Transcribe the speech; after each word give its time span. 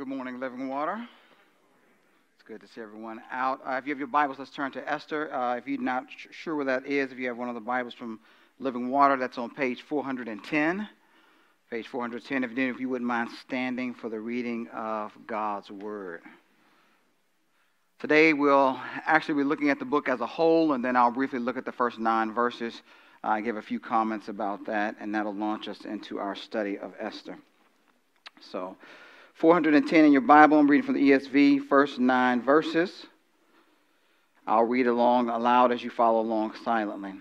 good 0.00 0.08
morning, 0.08 0.40
Living 0.40 0.66
Water. 0.66 1.06
It's 2.34 2.48
good 2.48 2.62
to 2.62 2.66
see 2.68 2.80
everyone 2.80 3.20
out. 3.30 3.60
Uh, 3.66 3.72
if 3.72 3.84
you 3.84 3.92
have 3.92 3.98
your 3.98 4.08
Bibles, 4.08 4.38
let's 4.38 4.50
turn 4.50 4.72
to 4.72 4.90
Esther. 4.90 5.30
Uh, 5.30 5.56
if 5.56 5.68
you're 5.68 5.78
not 5.78 6.06
sh- 6.08 6.28
sure 6.30 6.56
where 6.56 6.64
that 6.64 6.86
is, 6.86 7.12
if 7.12 7.18
you 7.18 7.28
have 7.28 7.36
one 7.36 7.50
of 7.50 7.54
the 7.54 7.60
Bibles 7.60 7.92
from 7.92 8.18
Living 8.58 8.88
Water, 8.88 9.18
that's 9.18 9.36
on 9.36 9.50
page 9.50 9.82
410. 9.82 10.88
Page 11.70 11.86
410. 11.86 12.44
If 12.44 12.56
you, 12.56 12.70
if 12.70 12.80
you 12.80 12.88
wouldn't 12.88 13.06
mind 13.06 13.28
standing 13.42 13.92
for 13.92 14.08
the 14.08 14.18
reading 14.18 14.68
of 14.68 15.12
God's 15.26 15.70
Word. 15.70 16.22
Today 17.98 18.32
we'll 18.32 18.80
actually 19.04 19.34
be 19.34 19.44
looking 19.44 19.68
at 19.68 19.78
the 19.78 19.84
book 19.84 20.08
as 20.08 20.22
a 20.22 20.26
whole, 20.26 20.72
and 20.72 20.82
then 20.82 20.96
I'll 20.96 21.10
briefly 21.10 21.40
look 21.40 21.58
at 21.58 21.66
the 21.66 21.72
first 21.72 21.98
nine 21.98 22.32
verses. 22.32 22.72
I 23.22 23.40
uh, 23.40 23.40
give 23.42 23.58
a 23.58 23.62
few 23.62 23.78
comments 23.78 24.28
about 24.28 24.64
that, 24.64 24.96
and 24.98 25.14
that'll 25.14 25.34
launch 25.34 25.68
us 25.68 25.84
into 25.84 26.18
our 26.18 26.34
study 26.34 26.78
of 26.78 26.94
Esther. 26.98 27.36
So, 28.50 28.78
410 29.40 30.04
in 30.04 30.12
your 30.12 30.20
Bible, 30.20 30.58
I'm 30.58 30.70
reading 30.70 30.84
from 30.84 30.96
the 30.96 31.12
ESV, 31.12 31.66
first 31.66 31.98
nine 31.98 32.42
verses. 32.42 33.06
I'll 34.46 34.64
read 34.64 34.86
along 34.86 35.30
aloud 35.30 35.72
as 35.72 35.82
you 35.82 35.88
follow 35.88 36.20
along 36.20 36.56
silently. 36.62 37.14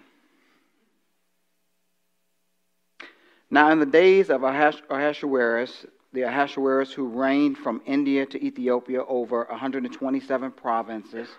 Now, 3.50 3.72
in 3.72 3.80
the 3.80 3.86
days 3.86 4.30
of 4.30 4.44
Ahasuerus, 4.44 5.86
the 6.12 6.24
Ahasuerus 6.24 6.92
who 6.92 7.08
reigned 7.08 7.58
from 7.58 7.82
India 7.86 8.26
to 8.26 8.46
Ethiopia 8.46 9.06
over 9.06 9.46
127 9.50 10.52
provinces, 10.52 11.30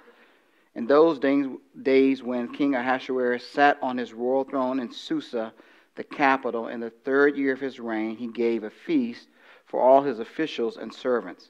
in 0.74 0.86
those 0.86 1.18
days, 1.18 2.22
when 2.22 2.54
King 2.54 2.74
Ahasuerus 2.74 3.46
sat 3.46 3.76
on 3.82 3.98
his 3.98 4.14
royal 4.14 4.44
throne 4.44 4.80
in 4.80 4.90
Susa, 4.90 5.52
the 5.96 6.04
capital, 6.04 6.68
in 6.68 6.80
the 6.80 6.88
third 6.88 7.36
year 7.36 7.52
of 7.52 7.60
his 7.60 7.78
reign, 7.78 8.16
he 8.16 8.28
gave 8.28 8.64
a 8.64 8.70
feast 8.70 9.28
for 9.70 9.80
all 9.80 10.02
his 10.02 10.18
officials 10.18 10.76
and 10.76 10.92
servants. 10.92 11.48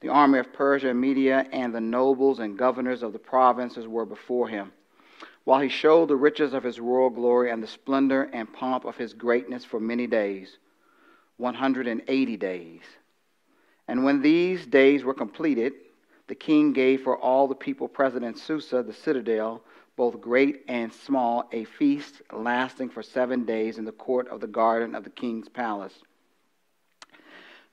The 0.00 0.10
army 0.10 0.38
of 0.38 0.52
Persia 0.52 0.90
and 0.90 1.00
Media 1.00 1.46
and 1.50 1.74
the 1.74 1.80
nobles 1.80 2.38
and 2.38 2.58
governors 2.58 3.02
of 3.02 3.14
the 3.14 3.18
provinces 3.18 3.88
were 3.88 4.04
before 4.04 4.48
him, 4.48 4.70
while 5.44 5.60
he 5.60 5.70
showed 5.70 6.08
the 6.08 6.16
riches 6.16 6.52
of 6.52 6.62
his 6.62 6.78
royal 6.78 7.08
glory 7.08 7.50
and 7.50 7.62
the 7.62 7.66
splendor 7.66 8.24
and 8.34 8.52
pomp 8.52 8.84
of 8.84 8.96
his 8.96 9.14
greatness 9.14 9.64
for 9.64 9.80
many 9.80 10.06
days 10.06 10.58
180 11.38 12.36
days. 12.36 12.82
And 13.86 14.04
when 14.04 14.20
these 14.20 14.66
days 14.66 15.02
were 15.02 15.14
completed, 15.14 15.72
the 16.26 16.34
king 16.34 16.72
gave 16.72 17.02
for 17.02 17.16
all 17.16 17.48
the 17.48 17.54
people 17.54 17.88
present 17.88 18.24
in 18.24 18.34
Susa, 18.34 18.82
the 18.82 18.92
citadel, 18.92 19.62
both 19.96 20.20
great 20.20 20.64
and 20.68 20.92
small, 20.92 21.48
a 21.52 21.64
feast 21.64 22.20
lasting 22.32 22.90
for 22.90 23.02
seven 23.02 23.44
days 23.44 23.78
in 23.78 23.84
the 23.84 23.92
court 23.92 24.28
of 24.28 24.40
the 24.40 24.46
garden 24.46 24.94
of 24.94 25.04
the 25.04 25.10
king's 25.10 25.48
palace. 25.48 25.94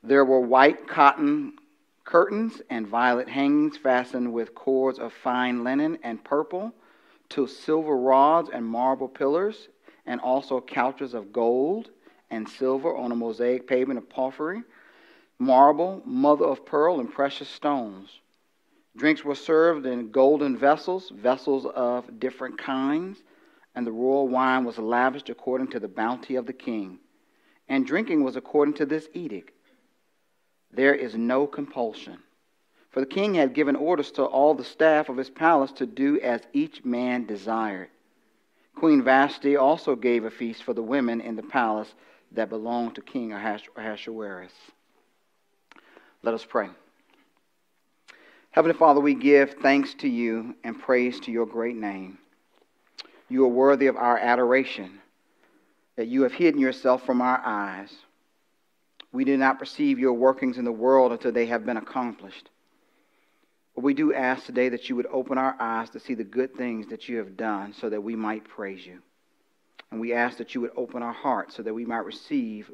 There 0.07 0.23
were 0.23 0.39
white 0.39 0.87
cotton 0.87 1.57
curtains 2.03 2.61
and 2.69 2.85
violet 2.85 3.27
hangings 3.27 3.75
fastened 3.75 4.31
with 4.31 4.53
cords 4.53 4.99
of 4.99 5.11
fine 5.11 5.63
linen 5.63 5.97
and 6.03 6.23
purple, 6.23 6.71
to 7.29 7.47
silver 7.47 7.97
rods 7.97 8.51
and 8.53 8.63
marble 8.63 9.07
pillars, 9.07 9.67
and 10.05 10.21
also 10.21 10.61
couches 10.61 11.15
of 11.15 11.33
gold 11.33 11.89
and 12.29 12.47
silver 12.47 12.95
on 12.95 13.11
a 13.11 13.15
mosaic 13.15 13.65
pavement 13.65 13.97
of 13.97 14.07
porphyry, 14.07 14.61
marble, 15.39 16.03
mother 16.05 16.45
of 16.45 16.67
pearl, 16.67 16.99
and 16.99 17.11
precious 17.11 17.49
stones. 17.49 18.19
Drinks 18.95 19.25
were 19.25 19.33
served 19.33 19.87
in 19.87 20.11
golden 20.11 20.55
vessels, 20.55 21.09
vessels 21.09 21.65
of 21.65 22.19
different 22.19 22.59
kinds, 22.59 23.23
and 23.73 23.87
the 23.87 23.91
royal 23.91 24.27
wine 24.27 24.65
was 24.65 24.77
lavished 24.77 25.31
according 25.31 25.69
to 25.69 25.79
the 25.79 25.87
bounty 25.87 26.35
of 26.35 26.45
the 26.45 26.53
king. 26.53 26.99
And 27.67 27.87
drinking 27.87 28.23
was 28.23 28.35
according 28.35 28.75
to 28.75 28.85
this 28.85 29.09
edict 29.13 29.54
there 30.75 30.93
is 30.93 31.15
no 31.15 31.47
compulsion. 31.47 32.17
For 32.91 32.99
the 32.99 33.05
king 33.05 33.33
had 33.33 33.53
given 33.53 33.75
orders 33.75 34.11
to 34.11 34.23
all 34.23 34.53
the 34.53 34.63
staff 34.63 35.09
of 35.09 35.17
his 35.17 35.29
palace 35.29 35.71
to 35.73 35.85
do 35.85 36.19
as 36.21 36.41
each 36.53 36.85
man 36.85 37.25
desired. 37.25 37.89
Queen 38.75 39.03
Vashti 39.03 39.55
also 39.55 39.95
gave 39.95 40.25
a 40.25 40.31
feast 40.31 40.63
for 40.63 40.73
the 40.73 40.83
women 40.83 41.22
in 41.22 41.35
the 41.35 41.44
palace 41.44 41.94
that 42.31 42.50
belonged 42.50 42.95
to 42.95 43.01
King 43.01 43.33
Ahasuerus. 43.33 44.51
Let 46.23 46.33
us 46.33 46.45
pray. 46.45 46.69
Heavenly 48.51 48.77
Father, 48.77 49.01
we 49.01 49.13
give 49.16 49.55
thanks 49.61 49.94
to 49.95 50.07
you 50.07 50.55
and 50.63 50.79
praise 50.79 51.19
to 51.21 51.31
your 51.31 51.45
great 51.45 51.75
name. 51.75 52.17
You 53.27 53.44
are 53.45 53.50
worthy 53.50 53.88
of 53.88 53.97
our 53.97 54.17
adoration, 54.17 55.01
that 55.97 56.07
you 56.07 56.23
have 56.23 56.33
hidden 56.33 56.61
yourself 56.61 57.05
from 57.05 57.21
our 57.21 57.41
eyes 57.45 57.94
we 59.15 59.23
do 59.23 59.37
not 59.37 59.59
perceive 59.59 59.97
your 59.97 60.13
workings 60.13 60.57
in 60.57 60.65
the 60.65 60.71
world 60.71 61.11
until 61.11 61.31
they 61.31 61.45
have 61.45 61.65
been 61.65 61.77
accomplished. 61.77 62.49
But 63.73 63.83
we 63.83 63.93
do 63.93 64.13
ask 64.13 64.45
today 64.45 64.69
that 64.69 64.89
you 64.89 64.95
would 64.97 65.07
open 65.07 65.37
our 65.37 65.55
eyes 65.59 65.89
to 65.91 65.99
see 65.99 66.13
the 66.15 66.23
good 66.23 66.55
things 66.55 66.87
that 66.87 67.07
you 67.07 67.17
have 67.17 67.37
done 67.37 67.73
so 67.73 67.89
that 67.89 68.03
we 68.03 68.15
might 68.15 68.47
praise 68.47 68.85
you. 68.85 68.99
And 69.91 70.01
we 70.01 70.13
ask 70.13 70.37
that 70.37 70.53
you 70.53 70.61
would 70.61 70.71
open 70.75 71.01
our 71.01 71.13
hearts 71.13 71.55
so 71.55 71.63
that 71.63 71.73
we 71.73 71.85
might 71.85 72.05
receive 72.05 72.69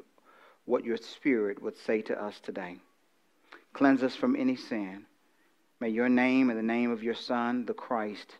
what 0.64 0.84
your 0.84 0.96
Spirit 0.96 1.62
would 1.62 1.76
say 1.78 2.02
to 2.02 2.20
us 2.20 2.38
today. 2.40 2.78
Cleanse 3.72 4.02
us 4.02 4.16
from 4.16 4.36
any 4.36 4.56
sin. 4.56 5.06
May 5.80 5.90
your 5.90 6.08
name 6.08 6.50
and 6.50 6.58
the 6.58 6.62
name 6.62 6.90
of 6.90 7.02
your 7.02 7.14
Son, 7.14 7.66
the 7.66 7.74
Christ, 7.74 8.36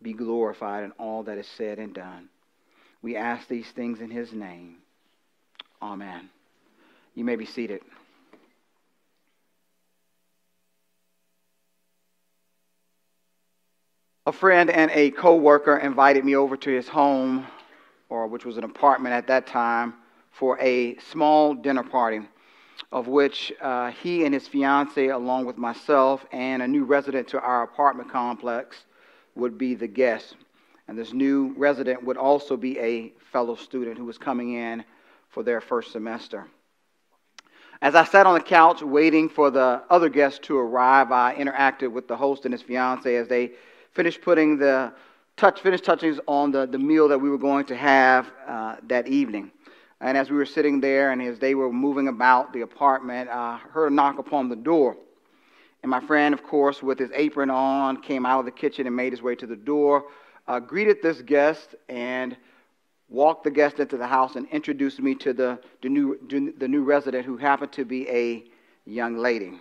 be 0.00 0.12
glorified 0.12 0.84
in 0.84 0.92
all 0.92 1.22
that 1.24 1.38
is 1.38 1.46
said 1.46 1.78
and 1.78 1.94
done. 1.94 2.28
We 3.00 3.16
ask 3.16 3.48
these 3.48 3.70
things 3.70 4.00
in 4.00 4.10
his 4.10 4.32
name. 4.32 4.78
Amen. 5.80 6.30
You 7.14 7.24
may 7.24 7.36
be 7.36 7.44
seated. 7.44 7.82
A 14.24 14.32
friend 14.32 14.70
and 14.70 14.90
a 14.92 15.10
co-worker 15.10 15.76
invited 15.76 16.24
me 16.24 16.36
over 16.36 16.56
to 16.56 16.70
his 16.70 16.86
home, 16.86 17.44
or 18.08 18.28
which 18.28 18.44
was 18.44 18.56
an 18.56 18.62
apartment 18.62 19.14
at 19.14 19.26
that 19.26 19.48
time, 19.48 19.94
for 20.30 20.58
a 20.60 20.96
small 20.98 21.54
dinner 21.54 21.82
party, 21.82 22.20
of 22.92 23.08
which 23.08 23.52
uh, 23.60 23.90
he 23.90 24.24
and 24.24 24.32
his 24.32 24.46
fiancee, 24.46 25.08
along 25.08 25.44
with 25.44 25.58
myself 25.58 26.24
and 26.30 26.62
a 26.62 26.68
new 26.68 26.84
resident 26.84 27.26
to 27.28 27.40
our 27.40 27.64
apartment 27.64 28.10
complex, 28.10 28.84
would 29.34 29.58
be 29.58 29.74
the 29.74 29.88
guests. 29.88 30.34
And 30.86 30.96
this 30.96 31.12
new 31.12 31.52
resident 31.56 32.04
would 32.04 32.16
also 32.16 32.56
be 32.56 32.78
a 32.78 33.12
fellow 33.32 33.56
student 33.56 33.98
who 33.98 34.04
was 34.04 34.18
coming 34.18 34.54
in 34.54 34.84
for 35.30 35.42
their 35.42 35.60
first 35.60 35.90
semester. 35.90 36.46
As 37.82 37.96
I 37.96 38.04
sat 38.04 38.28
on 38.28 38.34
the 38.34 38.40
couch 38.40 38.80
waiting 38.80 39.28
for 39.28 39.50
the 39.50 39.82
other 39.90 40.08
guests 40.08 40.38
to 40.44 40.56
arrive, 40.56 41.10
I 41.10 41.34
interacted 41.34 41.90
with 41.90 42.06
the 42.06 42.16
host 42.16 42.44
and 42.44 42.54
his 42.54 42.62
fiance 42.62 43.12
as 43.16 43.26
they 43.26 43.54
finished 43.90 44.22
putting 44.22 44.56
the 44.56 44.92
touch, 45.36 45.60
finished 45.62 45.82
touchings 45.82 46.20
on 46.28 46.52
the, 46.52 46.64
the 46.64 46.78
meal 46.78 47.08
that 47.08 47.18
we 47.18 47.28
were 47.28 47.38
going 47.38 47.64
to 47.64 47.76
have 47.76 48.30
uh, 48.46 48.76
that 48.84 49.08
evening. 49.08 49.50
And 50.00 50.16
as 50.16 50.30
we 50.30 50.36
were 50.36 50.46
sitting 50.46 50.80
there 50.80 51.10
and 51.10 51.20
as 51.20 51.40
they 51.40 51.56
were 51.56 51.72
moving 51.72 52.06
about 52.06 52.52
the 52.52 52.60
apartment, 52.60 53.28
I 53.28 53.58
heard 53.72 53.90
a 53.90 53.94
knock 53.94 54.20
upon 54.20 54.48
the 54.48 54.54
door. 54.54 54.96
And 55.82 55.90
my 55.90 55.98
friend, 55.98 56.32
of 56.32 56.44
course, 56.44 56.84
with 56.84 57.00
his 57.00 57.10
apron 57.12 57.50
on, 57.50 58.00
came 58.00 58.24
out 58.24 58.38
of 58.38 58.44
the 58.44 58.52
kitchen 58.52 58.86
and 58.86 58.94
made 58.94 59.12
his 59.12 59.22
way 59.22 59.34
to 59.34 59.46
the 59.48 59.56
door, 59.56 60.04
uh, 60.46 60.60
greeted 60.60 60.98
this 61.02 61.20
guest, 61.20 61.74
and 61.88 62.36
walked 63.12 63.44
the 63.44 63.50
guest 63.50 63.78
into 63.78 63.96
the 63.98 64.06
house 64.06 64.36
and 64.36 64.48
introduced 64.48 64.98
me 65.00 65.14
to 65.14 65.32
the, 65.32 65.60
the, 65.82 65.88
new, 65.88 66.18
the 66.58 66.68
new 66.68 66.82
resident 66.82 67.26
who 67.26 67.36
happened 67.36 67.70
to 67.72 67.84
be 67.84 68.08
a 68.08 68.44
young 68.86 69.18
lady. 69.18 69.52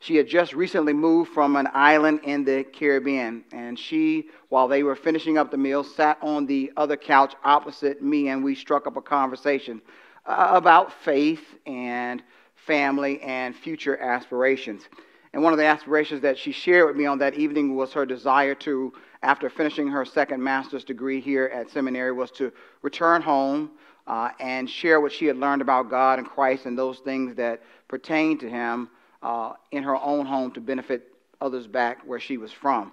She 0.00 0.16
had 0.16 0.26
just 0.26 0.52
recently 0.52 0.92
moved 0.92 1.30
from 1.30 1.54
an 1.54 1.68
island 1.72 2.20
in 2.24 2.44
the 2.44 2.64
Caribbean, 2.64 3.44
and 3.52 3.78
she, 3.78 4.28
while 4.48 4.66
they 4.66 4.82
were 4.82 4.96
finishing 4.96 5.38
up 5.38 5.52
the 5.52 5.56
meal, 5.56 5.84
sat 5.84 6.18
on 6.20 6.44
the 6.44 6.72
other 6.76 6.96
couch 6.96 7.34
opposite 7.44 8.02
me, 8.02 8.28
and 8.28 8.42
we 8.42 8.56
struck 8.56 8.88
up 8.88 8.96
a 8.96 9.00
conversation 9.00 9.80
uh, 10.26 10.48
about 10.50 10.92
faith 10.92 11.44
and 11.66 12.20
family 12.56 13.20
and 13.20 13.54
future 13.54 13.96
aspirations. 13.96 14.88
And 15.32 15.42
one 15.42 15.52
of 15.52 15.58
the 15.58 15.64
aspirations 15.64 16.20
that 16.22 16.36
she 16.38 16.52
shared 16.52 16.86
with 16.86 16.96
me 16.96 17.06
on 17.06 17.18
that 17.18 17.34
evening 17.34 17.74
was 17.74 17.92
her 17.92 18.04
desire 18.04 18.54
to 18.56 18.92
after 19.22 19.48
finishing 19.48 19.88
her 19.88 20.04
second 20.04 20.42
master's 20.42 20.84
degree 20.84 21.20
here 21.20 21.50
at 21.54 21.70
seminary 21.70 22.12
was 22.12 22.30
to 22.32 22.52
return 22.82 23.22
home 23.22 23.70
uh, 24.06 24.30
and 24.40 24.68
share 24.68 25.00
what 25.00 25.12
she 25.12 25.26
had 25.26 25.36
learned 25.36 25.62
about 25.62 25.88
God 25.88 26.18
and 26.18 26.28
Christ 26.28 26.66
and 26.66 26.76
those 26.76 26.98
things 26.98 27.36
that 27.36 27.62
pertain 27.88 28.36
to 28.38 28.50
Him 28.50 28.90
uh, 29.22 29.52
in 29.70 29.82
her 29.84 29.96
own 29.96 30.26
home 30.26 30.50
to 30.52 30.60
benefit 30.60 31.14
others 31.40 31.66
back 31.66 31.98
where 32.04 32.20
she 32.20 32.36
was 32.36 32.52
from. 32.52 32.92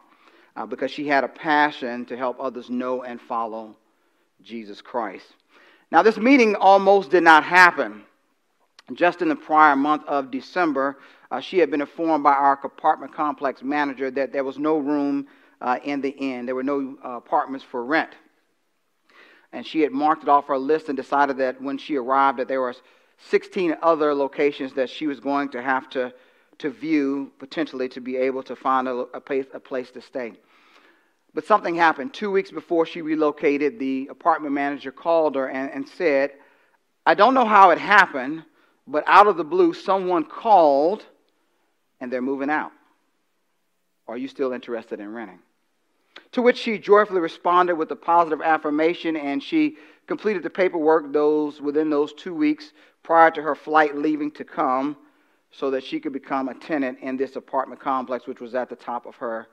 Uh, 0.56 0.66
because 0.66 0.92
she 0.92 1.08
had 1.08 1.24
a 1.24 1.28
passion 1.28 2.06
to 2.06 2.18
help 2.18 2.38
others 2.40 2.70
know 2.70 3.04
and 3.04 3.22
follow 3.22 3.76
Jesus 4.42 4.82
Christ. 4.82 5.26
Now, 5.92 6.04
this 6.04 6.18
meeting 6.18 6.56
almost 6.56 7.12
did 7.12 7.24
not 7.24 7.44
happen. 7.44 8.04
Just 8.94 9.22
in 9.22 9.30
the 9.30 9.36
prior 9.36 9.76
month 9.76 10.04
of 10.08 10.32
December, 10.32 10.98
uh, 11.32 11.40
she 11.40 11.60
had 11.60 11.70
been 11.70 11.82
informed 11.82 12.24
by 12.24 12.34
our 12.34 12.54
apartment 12.64 13.14
complex 13.14 13.62
manager 13.62 14.10
that 14.12 14.34
there 14.34 14.44
was 14.44 14.58
no 14.58 14.78
room 14.78 15.28
uh, 15.62 15.78
in 15.84 16.02
the 16.02 16.10
inn. 16.10 16.46
There 16.46 16.56
were 16.56 16.64
no 16.64 16.98
uh, 17.04 17.10
apartments 17.12 17.66
for 17.70 17.84
rent. 17.84 18.12
And 19.52 19.66
she 19.66 19.82
had 19.82 19.92
marked 19.92 20.24
it 20.24 20.30
off 20.30 20.48
her 20.48 20.58
list 20.58 20.90
and 20.90 20.98
decided 20.98 21.38
that 21.38 21.62
when 21.62 21.78
she 21.78 21.96
arrived 21.96 22.40
that 22.40 22.48
there 22.48 22.62
were 22.62 22.76
16 23.30 23.76
other 23.82 24.14
locations 24.14 24.74
that 24.74 24.90
she 24.90 25.08
was 25.08 25.20
going 25.20 25.50
to 25.50 25.62
have 25.62 25.90
to, 25.92 26.14
to 26.60 26.70
view, 26.70 27.32
potentially 27.40 27.90
to 27.90 28.02
be 28.02 28.16
able 28.16 28.44
to 28.44 28.56
find 28.56 28.88
a, 28.88 28.92
a, 28.92 29.22
place, 29.22 29.46
a 29.54 29.60
place 29.60 29.92
to 29.92 30.02
stay. 30.02 30.34
But 31.34 31.46
something 31.46 31.76
happened. 31.76 32.14
Two 32.14 32.32
weeks 32.32 32.52
before 32.52 32.86
she 32.86 33.02
relocated, 33.02 33.78
the 33.78 34.08
apartment 34.10 34.54
manager 34.54 34.92
called 34.92 35.36
her 35.36 35.48
and, 35.48 35.70
and 35.72 35.88
said, 35.88 36.32
I 37.06 37.14
don't 37.14 37.34
know 37.34 37.46
how 37.46 37.72
it 37.72 37.78
happened, 37.78 38.46
but 38.90 39.04
out 39.08 39.28
of 39.28 39.38
the 39.38 39.44
blue, 39.44 39.74
someone 39.74 40.24
called 40.24 41.06
and 42.00 42.12
they're 42.12 42.22
moving 42.22 42.50
out. 42.50 42.72
Are 44.08 44.18
you 44.18 44.28
still 44.28 44.52
interested 44.54 45.00
in 45.00 45.14
renting? 45.14 45.40
To 46.34 46.42
which 46.42 46.58
she 46.58 46.78
joyfully 46.78 47.20
responded 47.20 47.76
with 47.76 47.92
a 47.92 47.96
positive 47.96 48.42
affirmation, 48.42 49.16
and 49.16 49.42
she 49.42 49.78
completed 50.08 50.44
the 50.44 50.50
paperwork 50.50 51.14
those 51.14 51.62
within 51.62 51.90
those 51.90 52.14
two 52.14 52.34
weeks 52.34 52.72
prior 53.04 53.32
to 53.32 53.42
her 53.42 53.56
flight 53.56 53.96
leaving 53.96 54.32
to 54.32 54.44
come 54.44 54.98
so 55.52 55.72
that 55.72 55.84
she 55.84 56.00
could 56.00 56.14
become 56.14 56.50
a 56.50 56.54
tenant 56.54 57.00
in 57.02 57.18
this 57.18 57.36
apartment 57.36 57.82
complex, 57.82 58.28
which 58.28 58.42
was 58.42 58.56
at 58.56 58.70
the 58.70 58.76
top 58.76 59.06
of 59.06 59.16
her 59.16 59.48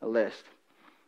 list. 0.00 0.44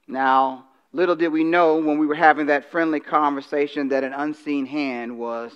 Now, 0.07 0.67
little 0.93 1.17
did 1.17 1.29
we 1.29 1.45
know 1.45 1.77
when 1.77 1.99
we 1.99 2.07
were 2.07 2.15
having 2.15 2.47
that 2.47 2.71
friendly 2.71 3.01
conversation 3.01 3.89
that 3.89 4.05
an 4.05 4.13
unseen 4.13 4.67
hand 4.67 5.19
was 5.19 5.53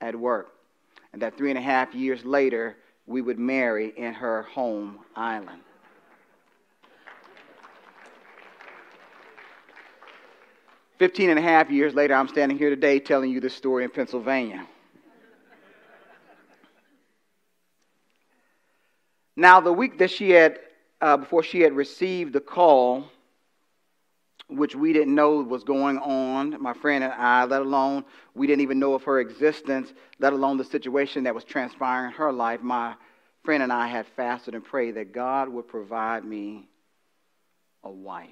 at 0.00 0.14
work, 0.14 0.52
and 1.12 1.22
that 1.22 1.36
three 1.36 1.50
and 1.50 1.58
a 1.58 1.62
half 1.62 1.94
years 1.94 2.24
later, 2.24 2.76
we 3.06 3.20
would 3.20 3.38
marry 3.38 3.92
in 3.96 4.14
her 4.14 4.42
home 4.42 5.00
island. 5.14 5.60
Fifteen 10.98 11.30
and 11.30 11.38
a 11.38 11.42
half 11.42 11.70
years 11.70 11.94
later, 11.94 12.14
I'm 12.14 12.28
standing 12.28 12.56
here 12.56 12.70
today 12.70 13.00
telling 13.00 13.30
you 13.30 13.40
this 13.40 13.54
story 13.54 13.82
in 13.84 13.90
Pennsylvania. 13.90 14.66
Now, 19.34 19.60
the 19.60 19.72
week 19.72 19.98
that 19.98 20.10
she 20.10 20.30
had, 20.30 20.60
uh, 21.00 21.16
before 21.16 21.42
she 21.42 21.60
had 21.60 21.72
received 21.72 22.32
the 22.32 22.40
call, 22.40 23.06
which 24.48 24.74
we 24.74 24.92
didn't 24.92 25.14
know 25.14 25.40
was 25.40 25.64
going 25.64 25.98
on, 25.98 26.60
my 26.60 26.74
friend 26.74 27.04
and 27.04 27.12
I, 27.12 27.44
let 27.44 27.62
alone 27.62 28.04
we 28.34 28.46
didn't 28.46 28.62
even 28.62 28.78
know 28.78 28.94
of 28.94 29.04
her 29.04 29.20
existence, 29.20 29.92
let 30.18 30.32
alone 30.32 30.56
the 30.56 30.64
situation 30.64 31.24
that 31.24 31.34
was 31.34 31.44
transpiring 31.44 32.06
in 32.06 32.12
her 32.12 32.32
life, 32.32 32.60
my 32.62 32.94
friend 33.44 33.62
and 33.62 33.72
I 33.72 33.86
had 33.86 34.06
fasted 34.16 34.54
and 34.54 34.64
prayed 34.64 34.96
that 34.96 35.12
God 35.12 35.48
would 35.48 35.68
provide 35.68 36.24
me 36.24 36.68
a 37.82 37.90
wife. 37.90 38.28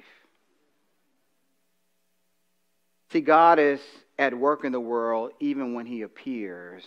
See, 3.12 3.20
God 3.20 3.58
is 3.58 3.80
at 4.18 4.36
work 4.36 4.64
in 4.64 4.72
the 4.72 4.80
world 4.80 5.32
even 5.40 5.74
when 5.74 5.86
he 5.86 6.02
appears 6.02 6.84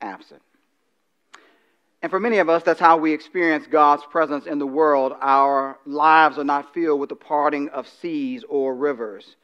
absent. 0.00 0.42
And 2.00 2.10
for 2.10 2.20
many 2.20 2.38
of 2.38 2.48
us, 2.48 2.62
that's 2.62 2.78
how 2.78 2.96
we 2.96 3.12
experience 3.12 3.66
God's 3.66 4.04
presence 4.04 4.46
in 4.46 4.58
the 4.58 4.66
world. 4.66 5.14
Our 5.20 5.78
lives 5.84 6.38
are 6.38 6.44
not 6.44 6.72
filled 6.72 7.00
with 7.00 7.08
the 7.08 7.16
parting 7.16 7.68
of 7.70 7.88
seas 7.88 8.44
or 8.48 8.74
rivers. 8.74 9.36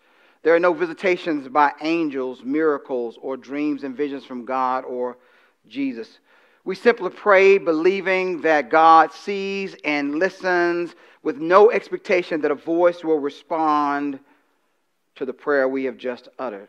There 0.45 0.55
are 0.55 0.61
no 0.61 0.73
visitations 0.73 1.49
by 1.49 1.73
angels, 1.81 2.43
miracles, 2.45 3.19
or 3.21 3.37
dreams 3.37 3.83
and 3.83 3.97
visions 3.97 4.25
from 4.25 4.45
God 4.45 4.85
or 4.85 5.17
Jesus. 5.69 6.21
We 6.65 6.77
simply 6.77 7.11
pray 7.11 7.59
believing 7.59 8.43
that 8.43 8.71
God 8.71 9.13
sees 9.13 9.75
and 9.85 10.19
listens 10.19 10.95
with 11.23 11.39
no 11.39 11.71
expectation 11.71 12.43
that 12.43 12.51
a 12.51 12.55
voice 12.55 13.03
will 13.03 13.19
respond 13.19 14.21
to 15.17 15.25
the 15.25 15.33
prayer 15.33 15.69
we 15.69 15.85
have 15.85 15.97
just 15.97 16.29
uttered. 16.39 16.69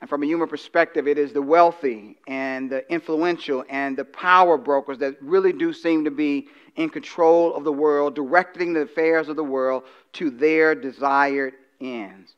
And 0.00 0.08
from 0.08 0.22
a 0.22 0.26
human 0.26 0.48
perspective, 0.48 1.06
it 1.06 1.18
is 1.18 1.32
the 1.32 1.42
wealthy 1.42 2.16
and 2.26 2.70
the 2.70 2.90
influential 2.90 3.64
and 3.68 3.96
the 3.96 4.04
power 4.04 4.56
brokers 4.56 4.98
that 4.98 5.16
really 5.20 5.52
do 5.52 5.72
seem 5.72 6.04
to 6.04 6.10
be 6.10 6.48
in 6.76 6.88
control 6.88 7.54
of 7.54 7.64
the 7.64 7.72
world, 7.72 8.14
directing 8.14 8.72
the 8.72 8.82
affairs 8.82 9.28
of 9.28 9.36
the 9.36 9.44
world 9.44 9.84
to 10.14 10.30
their 10.30 10.74
desired 10.74 11.52
ends. 11.80 12.34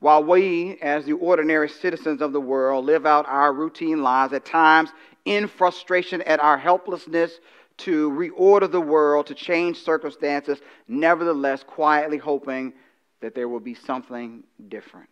While 0.00 0.22
we, 0.22 0.78
as 0.80 1.06
the 1.06 1.14
ordinary 1.14 1.68
citizens 1.68 2.20
of 2.20 2.32
the 2.32 2.40
world, 2.40 2.84
live 2.84 3.06
out 3.06 3.26
our 3.26 3.52
routine 3.52 4.02
lives, 4.02 4.32
at 4.32 4.44
times 4.44 4.90
in 5.24 5.48
frustration 5.48 6.22
at 6.22 6.40
our 6.40 6.58
helplessness 6.58 7.40
to 7.78 8.10
reorder 8.10 8.70
the 8.70 8.80
world, 8.80 9.26
to 9.26 9.34
change 9.34 9.82
circumstances, 9.82 10.60
nevertheless 10.88 11.62
quietly 11.62 12.18
hoping 12.18 12.74
that 13.20 13.34
there 13.34 13.48
will 13.48 13.60
be 13.60 13.74
something 13.74 14.44
different. 14.68 15.08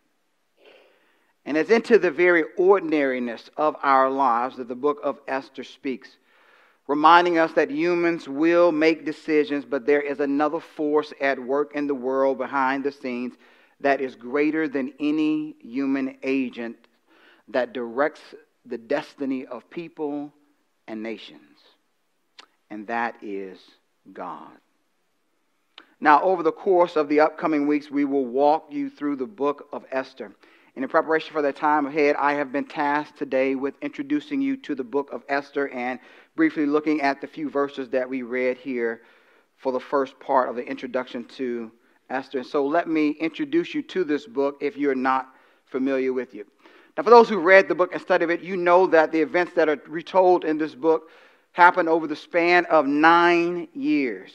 And 1.47 1.57
it's 1.57 1.71
into 1.71 1.99
the 1.99 2.11
very 2.11 2.43
ordinariness 2.59 3.49
of 3.57 3.77
our 3.83 4.11
lives 4.11 4.57
that 4.57 4.67
the 4.67 4.75
book 4.75 4.99
of 5.05 5.21
Esther 5.29 5.63
speaks, 5.63 6.09
reminding 6.89 7.39
us 7.39 7.53
that 7.53 7.71
humans 7.71 8.29
will 8.29 8.73
make 8.73 9.07
decisions, 9.07 9.65
but 9.65 9.87
there 9.87 10.01
is 10.01 10.19
another 10.19 10.59
force 10.59 11.13
at 11.21 11.39
work 11.39 11.77
in 11.77 11.87
the 11.87 11.95
world 11.95 12.37
behind 12.37 12.83
the 12.83 12.91
scenes 12.91 13.35
that 13.81 14.01
is 14.01 14.17
greater 14.17 14.67
than 14.67 14.93
any 14.99 15.55
human 15.61 16.19
agent 16.25 16.77
that 17.49 17.73
directs 17.73 18.21
the 18.65 18.79
destiny 18.79 19.47
of 19.47 19.71
people 19.71 20.33
and 20.89 21.01
nations. 21.01 21.59
And 22.71 22.89
that 22.89 23.15
is 23.23 23.61
God. 24.13 24.51
Now, 26.01 26.23
over 26.23 26.43
the 26.43 26.53
course 26.53 26.97
of 26.97 27.09
the 27.09 27.21
upcoming 27.21 27.69
weeks, 27.69 27.89
we 27.89 28.05
will 28.05 28.27
walk 28.27 28.67
you 28.71 28.91
through 28.91 29.17
the 29.17 29.27
book 29.27 29.69
of 29.73 29.85
Esther. 29.93 30.33
And 30.77 30.85
in 30.85 30.91
preparation 30.91 31.33
for 31.33 31.41
that 31.41 31.57
time 31.57 31.87
ahead, 31.87 32.17
I 32.17 32.35
have 32.35 32.53
been 32.53 32.67
tasked 32.67 33.17
today 33.17 33.55
with 33.55 33.75
introducing 33.81 34.43
you 34.43 34.59
to 34.59 34.75
the 34.75 34.85
book 34.85 35.11
of 35.11 35.25
Esther 35.27 35.69
and 35.71 35.99
briefly 36.37 36.67
looking 36.67 37.01
at 37.01 37.23
the 37.23 37.27
few 37.27 37.49
verses 37.49 37.89
that 37.89 38.07
we 38.07 38.21
read 38.21 38.59
here 38.59 39.01
for 39.57 39.73
the 39.73 39.81
first 39.81 40.21
part 40.21 40.51
of 40.51 40.57
the 40.57 40.63
introduction 40.63 41.25
to 41.25 41.73
Esther. 42.11 42.39
And 42.39 42.47
so 42.47 42.67
let 42.67 42.89
me 42.89 43.13
introduce 43.13 43.75
you 43.75 43.81
to 43.85 44.05
this 44.05 44.27
book 44.27 44.59
if 44.61 44.77
you're 44.77 44.95
not 44.95 45.31
familiar 45.65 46.13
with 46.13 46.35
it. 46.35 46.47
Now, 46.95 47.05
for 47.05 47.11
those 47.11 47.31
who 47.31 47.39
read 47.39 47.69
the 47.69 47.75
book 47.75 47.95
and 47.95 48.03
studied 48.03 48.29
it, 48.29 48.43
you 48.43 48.59
know 48.59 48.87
that 48.89 49.13
the 49.13 49.21
events 49.23 49.55
that 49.55 49.71
are 49.71 49.81
retold 49.87 50.45
in 50.45 50.59
this 50.59 50.75
book 50.75 51.09
happened 51.53 51.89
over 51.89 52.07
the 52.07 52.15
span 52.15 52.67
of 52.67 52.87
nine 52.87 53.67
years. 53.73 54.31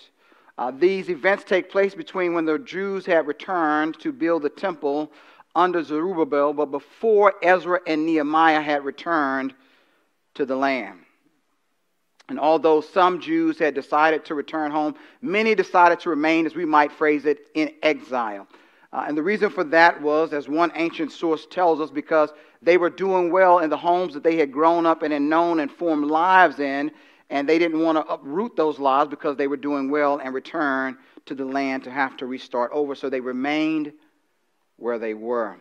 Uh, 0.57 0.71
these 0.71 1.07
events 1.07 1.43
take 1.43 1.69
place 1.69 1.93
between 1.93 2.33
when 2.33 2.45
the 2.45 2.57
Jews 2.57 3.05
had 3.05 3.27
returned 3.27 3.99
to 3.99 4.11
build 4.11 4.41
the 4.41 4.49
temple 4.49 5.11
under 5.55 5.83
Zerubbabel, 5.83 6.53
but 6.53 6.71
before 6.71 7.33
Ezra 7.41 7.79
and 7.85 8.05
Nehemiah 8.05 8.61
had 8.61 8.85
returned 8.85 9.53
to 10.35 10.45
the 10.45 10.55
land. 10.55 10.99
And 12.29 12.39
although 12.39 12.79
some 12.79 13.19
Jews 13.19 13.59
had 13.59 13.73
decided 13.73 14.23
to 14.25 14.35
return 14.35 14.71
home, 14.71 14.95
many 15.21 15.53
decided 15.53 15.99
to 16.01 16.09
remain, 16.09 16.45
as 16.45 16.55
we 16.55 16.63
might 16.63 16.91
phrase 16.91 17.25
it, 17.25 17.47
in 17.53 17.73
exile. 17.83 18.47
Uh, 18.93 19.05
and 19.07 19.17
the 19.17 19.23
reason 19.23 19.49
for 19.49 19.63
that 19.65 20.01
was, 20.01 20.31
as 20.31 20.47
one 20.47 20.71
ancient 20.75 21.11
source 21.11 21.45
tells 21.45 21.81
us, 21.81 21.89
because 21.89 22.31
they 22.61 22.77
were 22.77 22.89
doing 22.89 23.31
well 23.31 23.59
in 23.59 23.69
the 23.69 23.77
homes 23.77 24.13
that 24.13 24.23
they 24.23 24.37
had 24.37 24.51
grown 24.51 24.85
up 24.85 25.03
in 25.03 25.11
and 25.11 25.29
known 25.29 25.59
and 25.59 25.71
formed 25.71 26.05
lives 26.05 26.59
in, 26.59 26.91
and 27.29 27.47
they 27.47 27.57
didn't 27.59 27.79
want 27.79 27.97
to 27.97 28.13
uproot 28.13 28.55
those 28.55 28.79
lives 28.79 29.09
because 29.09 29.37
they 29.37 29.47
were 29.47 29.57
doing 29.57 29.89
well 29.89 30.17
and 30.17 30.33
return 30.33 30.97
to 31.25 31.35
the 31.35 31.45
land 31.45 31.83
to 31.83 31.91
have 31.91 32.17
to 32.17 32.25
restart 32.25 32.71
over. 32.73 32.95
So 32.95 33.09
they 33.09 33.21
remained 33.21 33.93
where 34.81 34.99
they 34.99 35.13
were. 35.13 35.57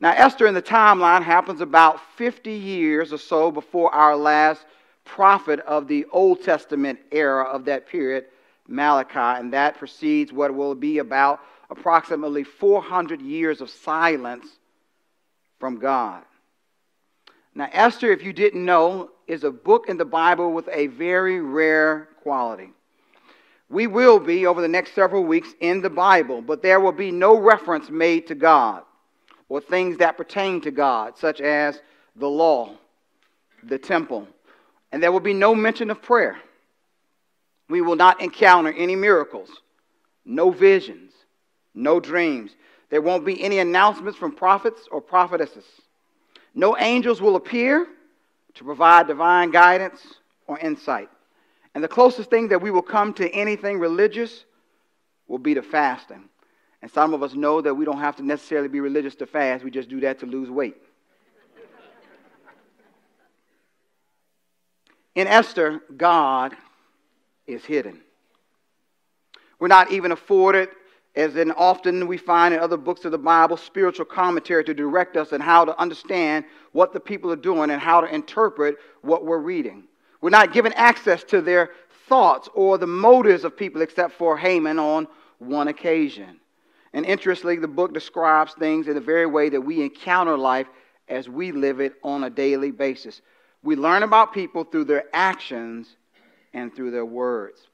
Now, 0.00 0.12
Esther 0.12 0.46
in 0.46 0.54
the 0.54 0.60
timeline 0.60 1.22
happens 1.22 1.60
about 1.60 2.00
50 2.16 2.50
years 2.50 3.12
or 3.12 3.18
so 3.18 3.50
before 3.50 3.94
our 3.94 4.16
last 4.16 4.66
prophet 5.04 5.60
of 5.60 5.88
the 5.88 6.04
Old 6.12 6.42
Testament 6.42 6.98
era 7.10 7.44
of 7.44 7.64
that 7.66 7.86
period, 7.86 8.26
Malachi, 8.68 9.40
and 9.40 9.52
that 9.52 9.78
precedes 9.78 10.32
what 10.32 10.54
will 10.54 10.74
be 10.74 10.98
about 10.98 11.40
approximately 11.70 12.44
400 12.44 13.22
years 13.22 13.60
of 13.60 13.70
silence 13.70 14.46
from 15.58 15.78
God. 15.78 16.22
Now, 17.54 17.70
Esther, 17.72 18.12
if 18.12 18.22
you 18.22 18.34
didn't 18.34 18.64
know, 18.64 19.10
is 19.26 19.44
a 19.44 19.50
book 19.50 19.88
in 19.88 19.96
the 19.96 20.04
Bible 20.04 20.52
with 20.52 20.68
a 20.68 20.88
very 20.88 21.40
rare 21.40 22.08
quality. 22.22 22.73
We 23.70 23.86
will 23.86 24.18
be, 24.20 24.46
over 24.46 24.60
the 24.60 24.68
next 24.68 24.94
several 24.94 25.24
weeks, 25.24 25.48
in 25.60 25.80
the 25.80 25.90
Bible, 25.90 26.42
but 26.42 26.62
there 26.62 26.80
will 26.80 26.92
be 26.92 27.10
no 27.10 27.38
reference 27.38 27.88
made 27.90 28.26
to 28.28 28.34
God 28.34 28.82
or 29.48 29.60
things 29.60 29.98
that 29.98 30.16
pertain 30.16 30.60
to 30.62 30.70
God, 30.70 31.16
such 31.18 31.40
as 31.40 31.80
the 32.16 32.28
law, 32.28 32.76
the 33.62 33.78
temple, 33.78 34.28
and 34.92 35.02
there 35.02 35.12
will 35.12 35.20
be 35.20 35.34
no 35.34 35.54
mention 35.54 35.90
of 35.90 36.02
prayer. 36.02 36.36
We 37.68 37.80
will 37.80 37.96
not 37.96 38.20
encounter 38.20 38.72
any 38.72 38.94
miracles, 38.96 39.50
no 40.24 40.50
visions, 40.50 41.12
no 41.74 41.98
dreams. 41.98 42.54
There 42.90 43.02
won't 43.02 43.24
be 43.24 43.42
any 43.42 43.58
announcements 43.58 44.18
from 44.18 44.32
prophets 44.32 44.82
or 44.90 45.00
prophetesses. 45.00 45.64
No 46.54 46.76
angels 46.78 47.20
will 47.20 47.36
appear 47.36 47.86
to 48.54 48.64
provide 48.64 49.08
divine 49.08 49.50
guidance 49.50 50.00
or 50.46 50.58
insight. 50.58 51.08
And 51.74 51.82
the 51.82 51.88
closest 51.88 52.30
thing 52.30 52.48
that 52.48 52.62
we 52.62 52.70
will 52.70 52.82
come 52.82 53.12
to 53.14 53.28
anything 53.30 53.78
religious 53.78 54.44
will 55.26 55.38
be 55.38 55.54
the 55.54 55.62
fasting. 55.62 56.28
And 56.82 56.90
some 56.90 57.14
of 57.14 57.22
us 57.22 57.34
know 57.34 57.60
that 57.60 57.74
we 57.74 57.84
don't 57.84 57.98
have 57.98 58.16
to 58.16 58.22
necessarily 58.22 58.68
be 58.68 58.80
religious 58.80 59.14
to 59.16 59.26
fast, 59.26 59.64
we 59.64 59.70
just 59.70 59.88
do 59.88 60.00
that 60.00 60.20
to 60.20 60.26
lose 60.26 60.50
weight. 60.50 60.76
In 65.14 65.26
Esther, 65.26 65.80
God 65.96 66.56
is 67.46 67.64
hidden. 67.64 68.00
We're 69.58 69.68
not 69.68 69.92
even 69.92 70.12
afforded, 70.12 70.68
as 71.14 71.36
in 71.36 71.52
often 71.52 72.06
we 72.06 72.16
find 72.16 72.52
in 72.52 72.60
other 72.60 72.76
books 72.76 73.04
of 73.04 73.12
the 73.12 73.18
Bible, 73.18 73.56
spiritual 73.56 74.04
commentary 74.04 74.64
to 74.64 74.74
direct 74.74 75.16
us 75.16 75.32
in 75.32 75.40
how 75.40 75.64
to 75.64 75.80
understand 75.80 76.44
what 76.72 76.92
the 76.92 77.00
people 77.00 77.30
are 77.30 77.36
doing 77.36 77.70
and 77.70 77.80
how 77.80 78.00
to 78.00 78.12
interpret 78.12 78.76
what 79.02 79.24
we're 79.24 79.38
reading. 79.38 79.84
We're 80.24 80.30
not 80.30 80.54
given 80.54 80.72
access 80.72 81.22
to 81.24 81.42
their 81.42 81.72
thoughts 82.08 82.48
or 82.54 82.78
the 82.78 82.86
motives 82.86 83.44
of 83.44 83.58
people 83.58 83.82
except 83.82 84.14
for 84.14 84.38
Haman 84.38 84.78
on 84.78 85.06
one 85.38 85.68
occasion. 85.68 86.40
And 86.94 87.04
interestingly, 87.04 87.56
the 87.56 87.68
book 87.68 87.92
describes 87.92 88.54
things 88.54 88.88
in 88.88 88.94
the 88.94 89.02
very 89.02 89.26
way 89.26 89.50
that 89.50 89.60
we 89.60 89.82
encounter 89.82 90.38
life 90.38 90.66
as 91.10 91.28
we 91.28 91.52
live 91.52 91.78
it 91.78 91.96
on 92.02 92.24
a 92.24 92.30
daily 92.30 92.70
basis. 92.70 93.20
We 93.62 93.76
learn 93.76 94.02
about 94.02 94.32
people 94.32 94.64
through 94.64 94.84
their 94.84 95.04
actions 95.12 95.94
and 96.54 96.74
through 96.74 96.92
their 96.92 97.04
words. 97.04 97.68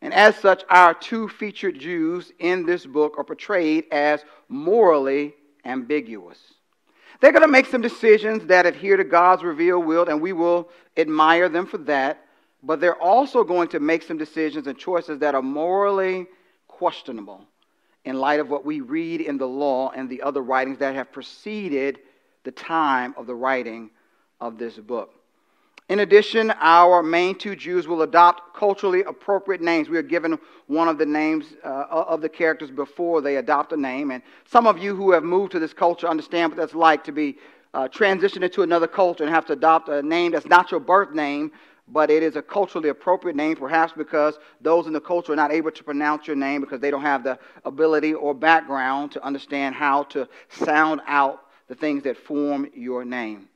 And 0.00 0.14
as 0.14 0.36
such, 0.36 0.62
our 0.70 0.94
two 0.94 1.28
featured 1.28 1.76
Jews 1.76 2.30
in 2.38 2.66
this 2.66 2.86
book 2.86 3.14
are 3.18 3.24
portrayed 3.24 3.86
as 3.90 4.24
morally 4.48 5.34
ambiguous. 5.64 6.38
They're 7.20 7.32
going 7.32 7.42
to 7.42 7.48
make 7.48 7.66
some 7.66 7.80
decisions 7.80 8.46
that 8.46 8.66
adhere 8.66 8.96
to 8.96 9.04
God's 9.04 9.42
revealed 9.42 9.86
will, 9.86 10.08
and 10.08 10.20
we 10.20 10.32
will 10.32 10.68
admire 10.96 11.48
them 11.48 11.66
for 11.66 11.78
that. 11.78 12.22
But 12.62 12.80
they're 12.80 13.00
also 13.00 13.44
going 13.44 13.68
to 13.68 13.80
make 13.80 14.02
some 14.02 14.18
decisions 14.18 14.66
and 14.66 14.78
choices 14.78 15.20
that 15.20 15.34
are 15.34 15.42
morally 15.42 16.26
questionable 16.68 17.44
in 18.04 18.18
light 18.18 18.40
of 18.40 18.48
what 18.48 18.64
we 18.64 18.80
read 18.80 19.20
in 19.20 19.38
the 19.38 19.48
law 19.48 19.90
and 19.90 20.08
the 20.08 20.22
other 20.22 20.42
writings 20.42 20.78
that 20.78 20.94
have 20.94 21.12
preceded 21.12 21.98
the 22.44 22.52
time 22.52 23.14
of 23.16 23.26
the 23.26 23.34
writing 23.34 23.90
of 24.40 24.58
this 24.58 24.76
book. 24.76 25.12
In 25.88 26.00
addition, 26.00 26.50
our 26.58 27.00
main 27.00 27.36
two 27.36 27.54
Jews 27.54 27.86
will 27.86 28.02
adopt 28.02 28.56
culturally 28.56 29.04
appropriate 29.04 29.60
names. 29.60 29.88
We 29.88 29.98
are 29.98 30.02
given 30.02 30.36
one 30.66 30.88
of 30.88 30.98
the 30.98 31.06
names 31.06 31.54
uh, 31.62 31.86
of 31.88 32.20
the 32.20 32.28
characters 32.28 32.72
before 32.72 33.20
they 33.20 33.36
adopt 33.36 33.72
a 33.72 33.76
name. 33.76 34.10
And 34.10 34.22
some 34.46 34.66
of 34.66 34.78
you 34.78 34.96
who 34.96 35.12
have 35.12 35.22
moved 35.22 35.52
to 35.52 35.60
this 35.60 35.72
culture 35.72 36.08
understand 36.08 36.50
what 36.50 36.56
that's 36.56 36.74
like 36.74 37.04
to 37.04 37.12
be 37.12 37.38
uh, 37.72 37.86
transitioned 37.86 38.42
into 38.42 38.62
another 38.62 38.88
culture 38.88 39.22
and 39.22 39.32
have 39.32 39.46
to 39.46 39.52
adopt 39.52 39.88
a 39.88 40.02
name 40.02 40.32
that's 40.32 40.46
not 40.46 40.72
your 40.72 40.80
birth 40.80 41.12
name, 41.14 41.52
but 41.86 42.10
it 42.10 42.24
is 42.24 42.34
a 42.34 42.42
culturally 42.42 42.88
appropriate 42.88 43.36
name, 43.36 43.54
perhaps 43.54 43.92
because 43.96 44.40
those 44.60 44.88
in 44.88 44.92
the 44.92 45.00
culture 45.00 45.34
are 45.34 45.36
not 45.36 45.52
able 45.52 45.70
to 45.70 45.84
pronounce 45.84 46.26
your 46.26 46.34
name 46.34 46.62
because 46.62 46.80
they 46.80 46.90
don't 46.90 47.02
have 47.02 47.22
the 47.22 47.38
ability 47.64 48.12
or 48.12 48.34
background 48.34 49.12
to 49.12 49.24
understand 49.24 49.76
how 49.76 50.02
to 50.04 50.28
sound 50.48 51.00
out 51.06 51.42
the 51.68 51.76
things 51.76 52.02
that 52.02 52.16
form 52.16 52.68
your 52.74 53.04
name. 53.04 53.48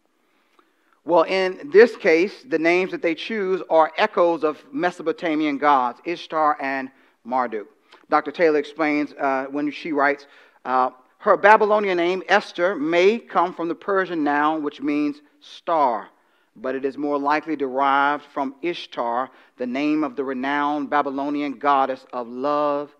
Well, 1.04 1.23
in 1.23 1.71
this 1.73 1.97
case, 1.97 2.45
the 2.47 2.59
names 2.59 2.90
that 2.90 3.00
they 3.00 3.14
choose 3.14 3.62
are 3.71 3.90
echoes 3.97 4.45
of 4.45 4.62
Mesopotamian 4.71 5.57
gods, 5.57 6.00
Ishtar 6.04 6.59
and 6.61 6.90
Marduk. 7.25 7.69
Dr. 8.11 8.30
Taylor 8.30 8.59
explains 8.59 9.12
uh, 9.14 9.47
when 9.50 9.71
she 9.71 9.92
writes, 9.92 10.26
uh, 10.64 10.90
her 11.19 11.37
Babylonian 11.37 11.97
name, 11.97 12.23
Esther, 12.28 12.75
may 12.75 13.19
come 13.19 13.54
from 13.54 13.69
the 13.69 13.75
Persian 13.75 14.25
noun 14.25 14.62
which 14.62 14.83
means 14.83 15.21
star, 15.40 16.09
but 16.57 16.75
it 16.75 16.85
is 16.85 16.99
more 16.99 17.19
likely 17.19 17.57
derived 17.57 18.25
from 18.35 18.54
Ishtar, 18.61 19.30
the 19.57 19.66
name 19.66 20.04
of 20.04 20.16
the 20.16 20.25
renowned 20.25 20.90
Babylonian 20.90 21.59
goddess 21.59 22.04
of 22.12 22.28
love 22.28 22.95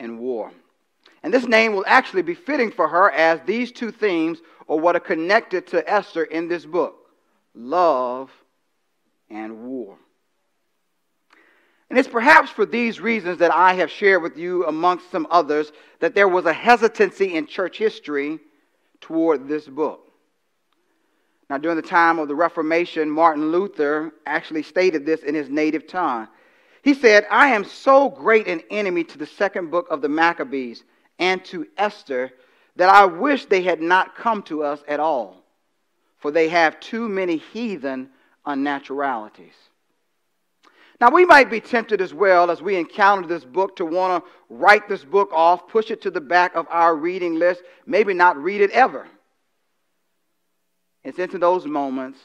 and 0.00 0.18
war. 0.18 0.52
And 1.22 1.32
this 1.32 1.46
name 1.46 1.74
will 1.74 1.84
actually 1.86 2.22
be 2.22 2.34
fitting 2.34 2.72
for 2.72 2.88
her 2.88 3.10
as 3.12 3.40
these 3.46 3.70
two 3.70 3.92
themes 3.92 4.40
are 4.68 4.78
what 4.78 4.96
are 4.96 5.00
connected 5.00 5.66
to 5.68 5.88
Esther 5.88 6.24
in 6.24 6.48
this 6.48 6.64
book 6.64 6.99
love, 7.54 8.30
and 9.28 9.64
war. 9.64 9.96
And 11.88 11.98
it's 11.98 12.08
perhaps 12.08 12.50
for 12.50 12.64
these 12.64 13.00
reasons 13.00 13.38
that 13.38 13.52
I 13.52 13.74
have 13.74 13.90
shared 13.90 14.22
with 14.22 14.36
you, 14.36 14.64
amongst 14.66 15.10
some 15.10 15.26
others, 15.30 15.72
that 15.98 16.14
there 16.14 16.28
was 16.28 16.46
a 16.46 16.52
hesitancy 16.52 17.34
in 17.34 17.46
church 17.46 17.78
history 17.78 18.38
toward 19.00 19.48
this 19.48 19.66
book. 19.66 20.06
Now, 21.48 21.58
during 21.58 21.76
the 21.76 21.82
time 21.82 22.20
of 22.20 22.28
the 22.28 22.34
Reformation, 22.34 23.10
Martin 23.10 23.50
Luther 23.50 24.12
actually 24.24 24.62
stated 24.62 25.04
this 25.04 25.22
in 25.24 25.34
his 25.34 25.48
native 25.48 25.88
tongue. 25.88 26.28
He 26.82 26.94
said, 26.94 27.26
I 27.28 27.48
am 27.48 27.64
so 27.64 28.08
great 28.08 28.46
an 28.46 28.62
enemy 28.70 29.02
to 29.04 29.18
the 29.18 29.26
second 29.26 29.70
book 29.70 29.88
of 29.90 30.00
the 30.00 30.08
Maccabees 30.08 30.84
and 31.18 31.44
to 31.46 31.66
Esther 31.76 32.30
that 32.76 32.88
I 32.88 33.04
wish 33.04 33.46
they 33.46 33.62
had 33.62 33.82
not 33.82 34.14
come 34.14 34.44
to 34.44 34.62
us 34.62 34.80
at 34.86 35.00
all 35.00 35.39
for 36.20 36.30
they 36.30 36.48
have 36.48 36.78
too 36.80 37.08
many 37.08 37.38
heathen 37.38 38.10
unnaturalities. 38.46 39.54
Now, 41.00 41.10
we 41.10 41.24
might 41.24 41.50
be 41.50 41.60
tempted 41.60 42.02
as 42.02 42.12
well 42.12 42.50
as 42.50 42.60
we 42.60 42.76
encounter 42.76 43.26
this 43.26 43.44
book 43.44 43.76
to 43.76 43.86
want 43.86 44.22
to 44.22 44.30
write 44.50 44.86
this 44.86 45.02
book 45.02 45.30
off, 45.32 45.66
push 45.66 45.90
it 45.90 46.02
to 46.02 46.10
the 46.10 46.20
back 46.20 46.54
of 46.54 46.66
our 46.68 46.94
reading 46.94 47.36
list, 47.36 47.62
maybe 47.86 48.12
not 48.12 48.36
read 48.36 48.60
it 48.60 48.70
ever. 48.72 49.08
It's 51.02 51.18
into 51.18 51.38
those 51.38 51.64
moments 51.64 52.18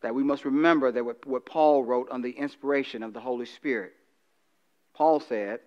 that 0.00 0.14
we 0.14 0.22
must 0.22 0.44
remember 0.44 0.92
that 0.92 1.04
what, 1.04 1.26
what 1.26 1.44
Paul 1.44 1.82
wrote 1.82 2.08
on 2.10 2.22
the 2.22 2.30
inspiration 2.30 3.02
of 3.02 3.12
the 3.12 3.18
Holy 3.18 3.46
Spirit. 3.46 3.94
Paul 4.94 5.18
said, 5.18 5.58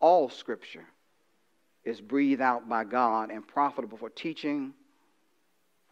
All 0.00 0.28
scripture 0.28 0.84
is 1.84 2.00
breathed 2.00 2.40
out 2.40 2.68
by 2.68 2.82
God 2.82 3.30
and 3.30 3.46
profitable 3.46 3.98
for 3.98 4.10
teaching, 4.10 4.74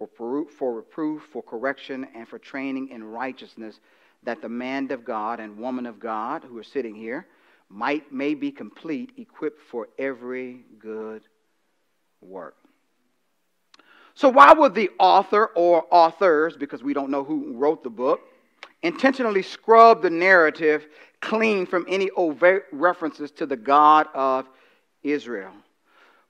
for, 0.06 0.44
for 0.46 0.74
reproof, 0.74 1.22
for 1.32 1.42
correction, 1.42 2.06
and 2.14 2.28
for 2.28 2.38
training 2.38 2.88
in 2.88 3.04
righteousness, 3.04 3.80
that 4.22 4.40
the 4.40 4.48
man 4.48 4.90
of 4.92 5.04
God 5.04 5.40
and 5.40 5.58
woman 5.58 5.86
of 5.86 5.98
God 5.98 6.44
who 6.44 6.56
are 6.58 6.64
sitting 6.64 6.94
here 6.94 7.26
might 7.68 8.12
may 8.12 8.34
be 8.34 8.50
complete, 8.50 9.12
equipped 9.16 9.60
for 9.60 9.88
every 9.98 10.64
good 10.78 11.22
work. 12.20 12.56
So 14.14 14.28
why 14.28 14.52
would 14.52 14.74
the 14.74 14.90
author 14.98 15.46
or 15.54 15.86
authors, 15.90 16.56
because 16.56 16.82
we 16.82 16.92
don't 16.92 17.10
know 17.10 17.24
who 17.24 17.54
wrote 17.54 17.82
the 17.82 17.90
book, 17.90 18.20
intentionally 18.82 19.42
scrub 19.42 20.02
the 20.02 20.10
narrative 20.10 20.86
clean 21.20 21.64
from 21.64 21.86
any 21.88 22.10
overt 22.10 22.66
references 22.72 23.30
to 23.32 23.46
the 23.46 23.56
God 23.56 24.06
of 24.14 24.46
Israel? 25.02 25.52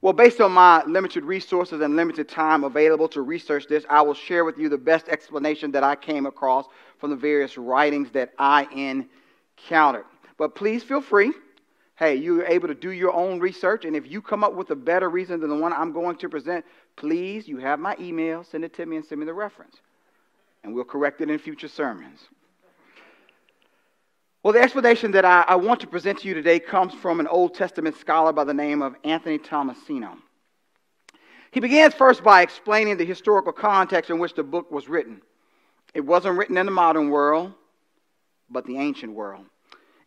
Well, 0.03 0.11
based 0.11 0.41
on 0.41 0.51
my 0.51 0.83
limited 0.83 1.23
resources 1.23 1.79
and 1.79 1.95
limited 1.95 2.27
time 2.27 2.65
available 2.65 3.07
to 3.07 3.21
research 3.21 3.67
this, 3.67 3.85
I 3.89 4.01
will 4.01 4.13
share 4.13 4.43
with 4.43 4.57
you 4.57 4.67
the 4.67 4.77
best 4.77 5.07
explanation 5.07 5.71
that 5.71 5.83
I 5.85 5.95
came 5.95 6.25
across 6.25 6.65
from 6.97 7.09
the 7.09 7.15
various 7.15 7.57
writings 7.57 8.11
that 8.11 8.33
I 8.37 8.67
encountered. 9.55 10.03
But 10.37 10.55
please 10.55 10.83
feel 10.83 10.99
free. 10.99 11.31
Hey, 11.95 12.15
you're 12.15 12.45
able 12.45 12.67
to 12.67 12.75
do 12.75 12.91
your 12.91 13.13
own 13.13 13.39
research, 13.39 13.85
and 13.85 13.95
if 13.95 14.11
you 14.11 14.21
come 14.21 14.43
up 14.43 14.55
with 14.55 14.71
a 14.71 14.75
better 14.75 15.09
reason 15.09 15.39
than 15.39 15.49
the 15.49 15.55
one 15.55 15.71
I'm 15.71 15.93
going 15.93 16.17
to 16.17 16.27
present, 16.27 16.65
please, 16.97 17.47
you 17.47 17.55
have 17.59 17.79
my 17.79 17.95
email, 17.97 18.43
send 18.43 18.65
it 18.65 18.73
to 18.73 18.85
me 18.85 18.97
and 18.97 19.05
send 19.05 19.21
me 19.21 19.25
the 19.25 19.33
reference. 19.33 19.77
And 20.65 20.75
we'll 20.75 20.83
correct 20.83 21.21
it 21.21 21.29
in 21.29 21.39
future 21.39 21.69
sermons. 21.69 22.27
Well, 24.43 24.51
the 24.51 24.59
explanation 24.59 25.11
that 25.11 25.23
I, 25.23 25.45
I, 25.47 25.55
want 25.55 25.79
to 25.79 25.87
present 25.87 26.19
to 26.19 26.27
you 26.27 26.33
today 26.33 26.59
comes 26.59 26.93
from 26.93 27.21
an 27.21 27.27
Old 27.27 27.55
Testament 27.55 27.95
scholar 27.95 28.33
by 28.33 28.43
the 28.43 28.53
name 28.53 28.81
of 28.81 28.93
Anthony 29.05 29.39
Tomasino. 29.39 30.17
He 31.51 31.61
begins 31.61 31.93
first 31.93 32.25
by 32.25 32.41
explaining 32.41 32.97
the 32.97 33.05
historical 33.05 33.53
context 33.53 34.09
in 34.09 34.19
which 34.19 34.33
the 34.33 34.43
book 34.43 34.69
was 34.69 34.89
written. 34.89 35.21
It 35.93 36.01
wasn't 36.01 36.37
written 36.37 36.57
in 36.57 36.65
the 36.65 36.73
modern 36.73 37.09
world, 37.09 37.53
but 38.49 38.65
the 38.65 38.79
ancient 38.79 39.13
world. 39.13 39.45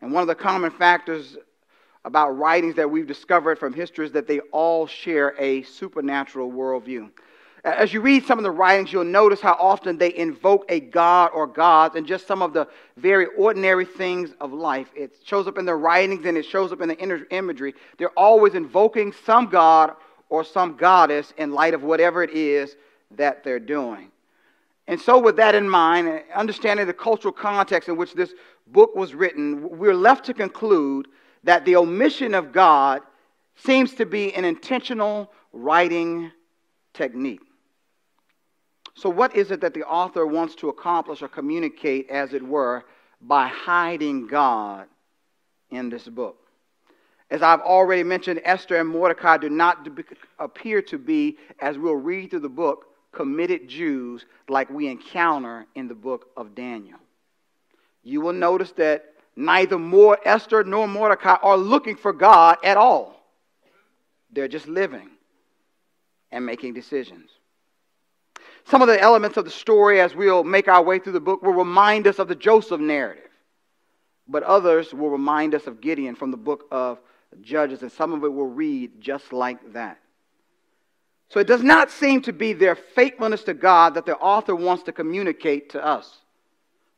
And 0.03 0.13
one 0.13 0.21
of 0.21 0.29
the 0.29 0.35
common 0.35 0.71
factors 0.71 1.39
about 2.05 2.37
writings 2.37 2.75
that 2.75 2.91
we've 2.91 3.07
discovered 3.07 3.59
from 3.59 3.73
history 3.73 4.05
is 4.05 4.13
that 4.13 4.27
they 4.27 4.41
all 4.53 4.87
share 4.87 5.35
a 5.39 5.63
supernatural 5.63 6.53
worldview. 6.53 7.11
As 7.67 7.93
you 7.93 8.01
read 8.01 8.25
some 8.25 8.39
of 8.39 8.45
the 8.45 8.51
writings, 8.53 8.93
you'll 8.93 9.03
notice 9.03 9.41
how 9.41 9.57
often 9.59 9.99
they 9.99 10.15
invoke 10.15 10.65
a 10.69 10.79
god 10.79 11.33
or 11.35 11.49
gods 11.49 11.97
and 11.97 12.07
just 12.07 12.29
some 12.29 12.41
of 12.41 12.53
the 12.53 12.69
very 12.97 13.27
ordinary 13.37 13.85
things 13.85 14.31
of 14.41 14.53
life. 14.53 14.89
It 14.95 15.17
shows 15.25 15.49
up 15.49 15.59
in 15.59 15.65
the 15.65 15.75
writings 15.75 16.25
and 16.27 16.39
it 16.39 16.45
shows 16.45 16.71
up 16.71 16.81
in 16.81 16.89
the 16.89 17.29
imagery. 17.31 17.75
They're 17.99 18.11
always 18.11 18.55
invoking 18.55 19.13
some 19.25 19.47
god 19.47 19.95
or 20.29 20.45
some 20.45 20.77
goddess 20.77 21.35
in 21.39 21.51
light 21.51 21.75
of 21.75 21.83
whatever 21.83 22.23
it 22.23 22.31
is 22.31 22.77
that 23.17 23.43
they're 23.43 23.59
doing. 23.59 24.13
And 24.87 25.01
so, 25.01 25.19
with 25.19 25.35
that 25.39 25.57
in 25.57 25.69
mind, 25.69 26.23
understanding 26.33 26.87
the 26.87 26.93
cultural 26.93 27.33
context 27.33 27.89
in 27.89 27.97
which 27.97 28.15
this 28.15 28.33
book 28.69 28.95
was 28.95 29.13
written, 29.13 29.77
we're 29.77 29.93
left 29.93 30.25
to 30.27 30.35
conclude 30.35 31.09
that 31.43 31.65
the 31.65 31.75
omission 31.75 32.33
of 32.33 32.53
God 32.53 33.03
seems 33.57 33.93
to 33.95 34.07
be 34.07 34.33
an 34.35 34.45
intentional 34.45 35.33
writing 35.53 36.31
technique. 36.95 37.41
So, 38.97 39.11
what 39.11 39.37
is 39.37 39.51
it 39.51 39.61
that 39.61 39.75
the 39.75 39.85
author 39.85 40.27
wants 40.27 40.55
to 40.57 40.71
accomplish 40.71 41.21
or 41.21 41.29
communicate, 41.29 42.09
as 42.09 42.33
it 42.33 42.43
were, 42.43 42.83
by 43.21 43.47
hiding 43.47 44.27
God 44.27 44.87
in 45.71 45.91
this 45.91 46.09
book? 46.09 46.39
As 47.31 47.43
I've 47.43 47.61
already 47.61 48.05
mentioned, 48.05 48.41
Esther 48.43 48.77
and 48.77 48.89
Mordecai 48.89 49.37
do 49.37 49.51
not 49.51 49.87
appear 50.39 50.81
to 50.83 50.97
be, 50.97 51.37
as 51.61 51.77
we'll 51.77 51.95
read 51.95 52.31
through 52.31 52.41
the 52.41 52.49
book, 52.49 52.87
committed 53.13 53.69
Jews 53.69 54.25
like 54.49 54.71
we 54.71 54.89
encounter 54.89 55.67
in 55.75 55.89
the 55.89 55.95
book 55.95 56.31
of 56.37 56.55
Daniel. 56.55 56.99
you 58.03 58.21
will 58.21 58.33
notice 58.33 58.73
that 58.73 59.05
neither 59.35 59.79
more 59.79 60.19
Esther 60.25 60.65
nor 60.65 60.87
Mordecai 60.89 61.37
are 61.43 61.59
looking 61.59 61.97
for 61.97 62.13
God 62.13 62.57
at 62.63 62.77
all. 62.77 63.21
They're 64.31 64.49
just 64.49 64.69
living 64.69 65.11
and 66.31 66.47
making 66.47 66.75
decisions. 66.75 67.31
Some 68.69 68.83
of 68.83 68.89
the 68.89 69.01
elements 69.01 69.37
of 69.37 69.45
the 69.45 69.51
story, 69.51 70.01
as 70.01 70.17
we'll 70.17 70.43
make 70.43 70.67
our 70.67 70.83
way 70.83 70.99
through 70.99 71.13
the 71.13 71.21
book, 71.21 71.41
will 71.41 71.53
remind 71.53 72.09
us 72.09 72.19
of 72.19 72.27
the 72.27 72.35
Joseph 72.35 72.81
narrative, 72.81 73.31
but 74.27 74.43
others 74.43 74.93
will 74.93 75.11
remind 75.11 75.55
us 75.55 75.69
of 75.69 75.81
Gideon 75.81 76.17
from 76.17 76.33
the 76.33 76.37
book 76.37 76.67
of 76.73 76.99
Judges, 77.41 77.83
and 77.83 77.93
some 77.93 78.13
of 78.13 78.25
it 78.25 78.33
will 78.33 78.49
read 78.49 79.01
just 79.01 79.33
like 79.33 79.73
that. 79.73 80.01
So 81.29 81.39
it 81.39 81.47
does 81.47 81.63
not 81.63 81.93
seem 81.93 82.23
to 82.23 82.33
be 82.33 82.53
their 82.53 82.75
faithfulness 82.75 83.45
to 83.45 83.55
God 83.55 83.95
that 83.95 84.05
the 84.05 84.17
author 84.17 84.57
wants 84.57 84.83
to 84.85 84.93
communicate 84.93 85.71
to 85.71 85.85
us. 85.85 86.23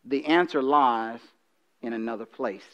The 0.07 0.25
answer 0.25 0.63
lies 0.63 1.21
in 1.83 1.93
another 1.93 2.25
place. 2.27 2.65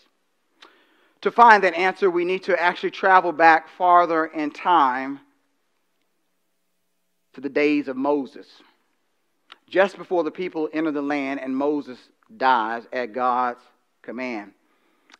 To 1.22 1.32
find 1.32 1.64
that 1.64 1.74
answer, 1.74 2.10
we 2.10 2.24
need 2.24 2.44
to 2.44 2.60
actually 2.60 2.92
travel 2.92 3.32
back 3.32 3.68
farther 3.68 4.26
in 4.26 4.52
time 4.52 5.18
to 7.32 7.40
the 7.40 7.48
days 7.48 7.88
of 7.88 7.96
Moses. 7.96 8.46
Just 9.68 9.96
before 9.96 10.24
the 10.24 10.30
people 10.30 10.68
enter 10.72 10.90
the 10.90 11.02
land 11.02 11.40
and 11.40 11.56
Moses 11.56 11.98
dies 12.36 12.84
at 12.92 13.12
God's 13.12 13.60
command. 14.02 14.52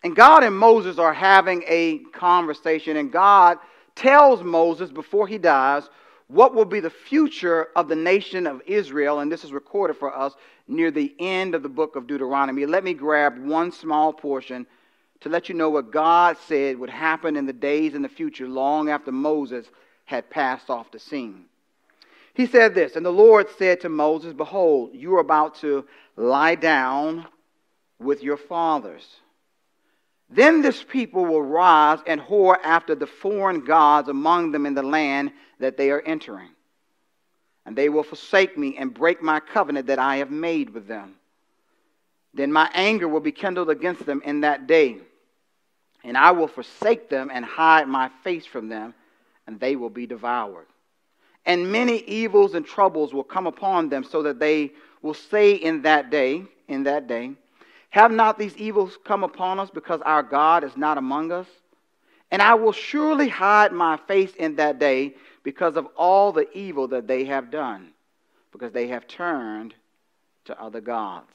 And 0.03 0.15
God 0.15 0.45
and 0.45 0.57
Moses 0.57 0.99
are 0.99 1.15
having 1.15 1.65
a 1.67 1.99
conversation, 2.13 2.99
and 2.99 3.11
God 3.11 3.59
tells 3.97 4.43
Moses 4.43 4.91
before 4.91 5.27
he 5.27 5.39
dies 5.39 5.89
what 6.27 6.55
will 6.55 6.65
be 6.65 6.81
the 6.81 6.91
future 6.91 7.69
of 7.75 7.89
the 7.89 7.97
nation 7.97 8.47
of 8.47 8.63
Israel, 8.67 9.21
and 9.21 9.33
this 9.33 9.45
is 9.45 9.53
recorded 9.53 9.97
for 9.97 10.15
us 10.15 10.35
near 10.69 10.91
the 10.91 11.15
end 11.19 11.55
of 11.55 11.63
the 11.63 11.69
book 11.69 11.97
of 11.97 12.07
Deuteronomy. 12.07 12.67
Let 12.67 12.85
me 12.85 12.95
grab 12.95 13.39
one 13.39 13.73
small 13.73 14.13
portion 14.13 14.67
to 15.21 15.29
let 15.29 15.49
you 15.49 15.55
know 15.55 15.71
what 15.71 15.91
God 15.91 16.37
said 16.47 16.79
would 16.79 16.91
happen 16.91 17.37
in 17.37 17.47
the 17.47 17.53
days 17.53 17.95
in 17.95 18.03
the 18.03 18.09
future, 18.09 18.49
long 18.49 18.91
after 18.91 19.13
Moses 19.13 19.67
had 20.05 20.29
passed 20.29 20.69
off 20.69 20.91
the 20.91 20.99
scene. 20.99 21.47
He 22.35 22.47
said 22.47 22.75
this, 22.75 22.97
and 22.97 23.07
the 23.07 23.13
Lord 23.13 23.49
said 23.59 23.81
to 23.83 23.89
Moses, 23.89 24.33
Behold, 24.33 24.91
you 24.93 25.15
are 25.17 25.21
about 25.21 25.55
to 25.61 25.87
lie 26.17 26.57
down 26.57 27.27
with 28.01 28.23
your 28.25 28.37
fathers. 28.37 29.07
Then 30.29 30.61
this 30.61 30.83
people 30.83 31.25
will 31.25 31.43
rise 31.43 32.01
and 32.09 32.21
whore 32.21 32.59
after 32.65 32.97
the 32.97 33.07
foreign 33.07 33.65
gods 33.65 34.09
among 34.09 34.51
them 34.51 34.67
in 34.67 34.75
the 34.75 34.83
land 34.83 35.31
that 35.61 35.77
they 35.77 35.93
are 35.93 36.01
entering. 36.01 36.49
And 37.67 37.77
they 37.77 37.89
will 37.89 38.03
forsake 38.03 38.59
me 38.59 38.77
and 38.77 38.93
break 38.93 39.23
my 39.23 39.39
covenant 39.39 39.87
that 39.87 40.01
I 40.01 40.17
have 40.17 40.33
made 40.33 40.71
with 40.71 40.89
them. 40.89 41.15
Then 42.35 42.53
my 42.53 42.69
anger 42.75 43.07
will 43.07 43.21
be 43.21 43.33
kindled 43.33 43.71
against 43.71 44.07
them 44.07 44.21
in 44.25 44.41
that 44.41 44.67
day. 44.67 44.99
And 46.03 46.19
I 46.19 46.33
will 46.33 46.49
forsake 46.49 47.09
them 47.09 47.31
and 47.33 47.45
hide 47.45 47.87
my 47.87 48.11
face 48.25 48.45
from 48.45 48.69
them, 48.69 48.93
and 49.47 49.61
they 49.61 49.77
will 49.77 49.89
be 49.89 50.07
devoured. 50.07 50.67
And 51.47 51.71
many 51.71 51.99
evils 51.99 52.55
and 52.55 52.65
troubles 52.65 53.13
will 53.13 53.25
come 53.25 53.47
upon 53.47 53.89
them, 53.89 54.05
so 54.05 54.23
that 54.23 54.39
they 54.39 54.73
will 55.03 55.15
say 55.15 55.53
in 55.53 55.83
that 55.83 56.11
day, 56.11 56.45
in 56.69 56.85
that 56.85 57.07
day, 57.07 57.33
have 57.91 58.11
not 58.11 58.39
these 58.39 58.57
evils 58.57 58.99
come 59.05 59.23
upon 59.23 59.61
us 59.61 59.71
because 59.71 60.01
our 60.03 60.23
God 60.23 60.65
is 60.65 60.77
not 60.77 60.99
among 60.99 61.31
us? 61.31 61.47
And 62.31 62.43
I 62.43 62.55
will 62.55 62.73
surely 62.73 63.29
hide 63.29 63.73
my 63.73 63.97
face 64.09 64.35
in 64.35 64.57
that 64.57 64.79
day 64.79 65.15
because 65.43 65.77
of 65.77 65.87
all 65.97 66.33
the 66.33 66.51
evil 66.57 66.89
that 66.89 67.07
they 67.07 67.25
have 67.27 67.51
done, 67.51 67.91
because 68.51 68.73
they 68.73 68.89
have 68.89 69.07
turned 69.07 69.75
to 70.47 70.61
other 70.61 70.81
gods. 70.81 71.31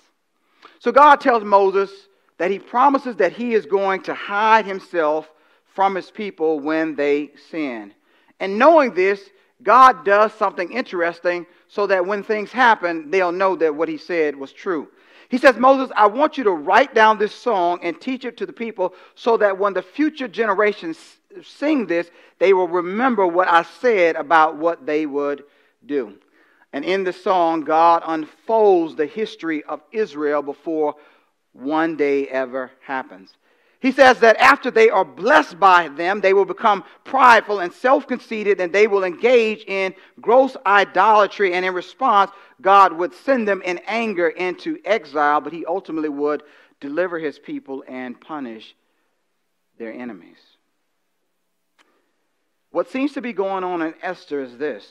So 0.80 0.92
God 0.92 1.22
tells 1.22 1.44
Moses 1.44 1.90
that 2.38 2.52
he 2.52 2.60
promises 2.60 3.16
that 3.18 3.34
he 3.34 3.54
is 3.54 3.66
going 3.66 4.02
to 4.04 4.14
hide 4.14 4.66
himself 4.66 5.30
from 5.74 5.96
his 5.96 6.10
people 6.12 6.60
when 6.60 6.96
they 6.96 7.32
sin. 7.50 7.94
And 8.40 8.58
knowing 8.58 8.94
this, 8.94 9.22
God 9.62 10.06
does 10.06 10.34
something 10.34 10.72
interesting 10.72 11.46
so 11.68 11.88
that 11.88 12.06
when 12.06 12.24
things 12.24 12.52
happen, 12.52 13.12
they'll 13.12 13.32
know 13.32 13.56
that 13.58 13.76
what 13.76 13.90
he 13.90 13.98
said 13.98 14.36
was 14.36 14.54
true. 14.54 14.88
He 15.30 15.38
says, 15.38 15.58
Moses, 15.58 15.92
I 15.96 16.08
want 16.08 16.38
you 16.38 16.44
to 16.46 16.52
write 16.52 16.96
down 16.96 17.20
this 17.20 17.36
song 17.36 17.80
and 17.84 18.00
teach 18.00 18.26
it 18.26 18.38
to 18.38 18.46
the 18.46 18.54
people 18.54 18.94
so 19.16 19.38
that 19.38 19.58
when 19.58 19.74
the 19.74 19.82
future 19.82 20.28
generations 20.28 20.98
sing 21.44 21.86
this, 21.86 22.10
they 22.40 22.54
will 22.54 22.68
remember 22.68 23.28
what 23.28 23.48
I 23.48 23.64
said 23.64 24.16
about 24.16 24.58
what 24.58 24.86
they 24.86 25.06
would 25.06 25.44
do. 25.86 26.16
And 26.74 26.84
in 26.84 27.04
the 27.04 27.14
song, 27.14 27.62
God 27.62 28.04
unfolds 28.06 28.96
the 28.96 29.06
history 29.06 29.64
of 29.64 29.82
Israel 29.92 30.42
before 30.42 30.96
one 31.54 31.96
day 31.96 32.28
ever 32.28 32.72
happens. 32.82 33.34
He 33.80 33.94
says 33.94 34.20
that 34.20 34.36
after 34.38 34.70
they 34.70 34.90
are 34.90 35.06
blessed 35.06 35.58
by 35.58 35.88
them, 35.88 36.20
they 36.20 36.34
will 36.34 36.46
become 36.46 36.84
prideful 37.06 37.60
and 37.60 37.72
self 37.72 38.08
conceited, 38.08 38.60
and 38.60 38.74
they 38.74 38.88
will 38.88 39.06
engage 39.06 39.64
in 39.66 39.96
gross 40.20 40.58
idolatry. 40.66 41.54
And 41.54 41.66
in 41.66 41.74
response, 41.74 42.32
God 42.62 42.92
would 42.94 43.14
send 43.14 43.48
them 43.48 43.62
in 43.62 43.80
anger 43.88 44.28
into 44.28 44.80
exile, 44.84 45.40
but 45.40 45.54
He 45.54 45.66
ultimately 45.66 46.10
would 46.10 46.44
deliver 46.82 47.20
His 47.20 47.40
people 47.40 47.86
and 47.88 48.20
punish 48.20 48.76
their 49.78 49.94
enemies. 49.94 50.40
What 52.72 52.90
seems 52.90 53.14
to 53.14 53.22
be 53.22 53.34
going 53.34 53.64
on 53.64 53.82
in 53.82 53.94
Esther 54.02 54.42
is 54.42 54.58
this 54.58 54.86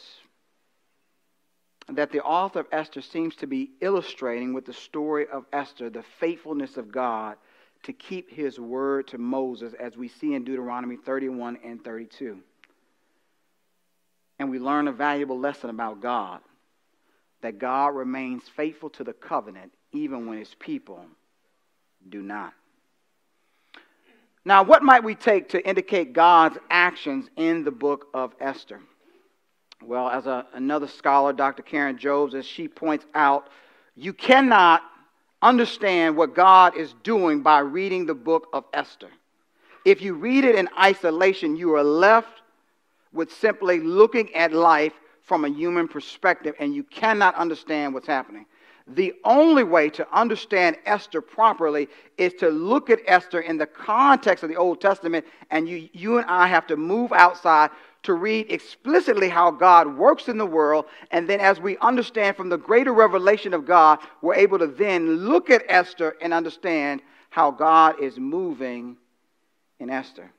that 1.90 2.12
the 2.12 2.22
author 2.22 2.60
of 2.60 2.66
Esther 2.70 3.00
seems 3.00 3.34
to 3.36 3.46
be 3.46 3.70
illustrating 3.80 4.52
with 4.52 4.66
the 4.66 4.74
story 4.74 5.26
of 5.26 5.46
Esther 5.54 5.88
the 5.88 6.02
faithfulness 6.02 6.76
of 6.76 6.92
God 6.92 7.36
to 7.84 7.92
keep 7.92 8.30
his 8.30 8.58
word 8.58 9.08
to 9.08 9.18
Moses, 9.18 9.72
as 9.78 9.96
we 9.96 10.08
see 10.08 10.34
in 10.34 10.44
Deuteronomy 10.44 10.96
31 10.96 11.58
and 11.64 11.82
32. 11.82 12.38
And 14.38 14.50
we 14.50 14.58
learn 14.58 14.88
a 14.88 14.92
valuable 14.92 15.38
lesson 15.38 15.70
about 15.70 16.00
God 16.00 16.40
that 17.40 17.58
God 17.58 17.94
remains 17.94 18.42
faithful 18.56 18.90
to 18.90 19.04
the 19.04 19.12
covenant 19.12 19.72
even 19.92 20.26
when 20.26 20.38
his 20.38 20.54
people 20.58 21.04
do 22.08 22.22
not. 22.22 22.52
Now, 24.44 24.62
what 24.62 24.82
might 24.82 25.04
we 25.04 25.14
take 25.14 25.50
to 25.50 25.68
indicate 25.68 26.12
God's 26.12 26.58
actions 26.70 27.28
in 27.36 27.64
the 27.64 27.70
book 27.70 28.06
of 28.14 28.34
Esther? 28.40 28.80
Well, 29.84 30.08
as 30.08 30.26
a, 30.26 30.46
another 30.54 30.88
scholar, 30.88 31.32
Dr. 31.32 31.62
Karen 31.62 31.98
Jobes, 31.98 32.34
as 32.34 32.46
she 32.46 32.66
points 32.66 33.04
out, 33.14 33.48
you 33.94 34.12
cannot 34.12 34.82
understand 35.42 36.16
what 36.16 36.34
God 36.34 36.76
is 36.76 36.94
doing 37.02 37.42
by 37.42 37.60
reading 37.60 38.06
the 38.06 38.14
book 38.14 38.48
of 38.52 38.64
Esther. 38.72 39.10
If 39.84 40.02
you 40.02 40.14
read 40.14 40.44
it 40.44 40.54
in 40.54 40.68
isolation, 40.78 41.56
you 41.56 41.74
are 41.74 41.84
left 41.84 42.42
with 43.12 43.32
simply 43.32 43.80
looking 43.80 44.34
at 44.34 44.52
life 44.52 44.92
from 45.22 45.44
a 45.44 45.48
human 45.48 45.88
perspective 45.88 46.54
and 46.58 46.74
you 46.74 46.82
cannot 46.82 47.34
understand 47.36 47.94
what's 47.94 48.06
happening. 48.06 48.46
The 48.88 49.14
only 49.24 49.64
way 49.64 49.90
to 49.90 50.06
understand 50.16 50.76
Esther 50.86 51.20
properly 51.20 51.88
is 52.16 52.32
to 52.34 52.48
look 52.48 52.88
at 52.88 53.00
Esther 53.06 53.40
in 53.40 53.58
the 53.58 53.66
context 53.66 54.42
of 54.42 54.48
the 54.48 54.56
Old 54.56 54.80
Testament, 54.80 55.26
and 55.50 55.68
you, 55.68 55.90
you 55.92 56.16
and 56.16 56.26
I 56.26 56.46
have 56.46 56.66
to 56.68 56.76
move 56.76 57.12
outside 57.12 57.70
to 58.04 58.14
read 58.14 58.50
explicitly 58.50 59.28
how 59.28 59.50
God 59.50 59.96
works 59.96 60.28
in 60.28 60.38
the 60.38 60.46
world. 60.46 60.86
And 61.10 61.28
then, 61.28 61.40
as 61.40 61.60
we 61.60 61.76
understand 61.78 62.36
from 62.36 62.48
the 62.48 62.58
greater 62.58 62.92
revelation 62.92 63.54
of 63.54 63.66
God, 63.66 63.98
we're 64.22 64.34
able 64.34 64.58
to 64.58 64.66
then 64.66 65.26
look 65.28 65.50
at 65.50 65.64
Esther 65.68 66.16
and 66.20 66.32
understand 66.32 67.02
how 67.30 67.50
God 67.50 68.00
is 68.00 68.18
moving 68.18 68.96
in 69.78 69.90
Esther. 69.90 70.30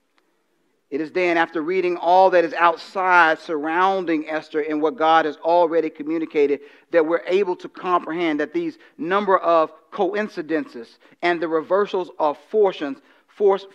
It 0.89 1.01
is 1.01 1.11
then, 1.11 1.37
after 1.37 1.61
reading 1.61 1.97
all 1.97 2.31
that 2.31 2.43
is 2.43 2.53
outside 2.53 3.37
surrounding 3.39 4.27
Esther 4.27 4.61
and 4.61 4.81
what 4.81 4.97
God 4.97 5.25
has 5.25 5.37
already 5.37 5.89
communicated, 5.89 6.61
that 6.91 7.05
we're 7.05 7.21
able 7.27 7.55
to 7.57 7.69
comprehend 7.69 8.39
that 8.39 8.53
these 8.53 8.79
number 8.97 9.37
of 9.37 9.71
coincidences 9.91 10.97
and 11.21 11.39
the 11.39 11.47
reversals 11.47 12.09
of 12.17 12.39
fortunes 12.49 12.97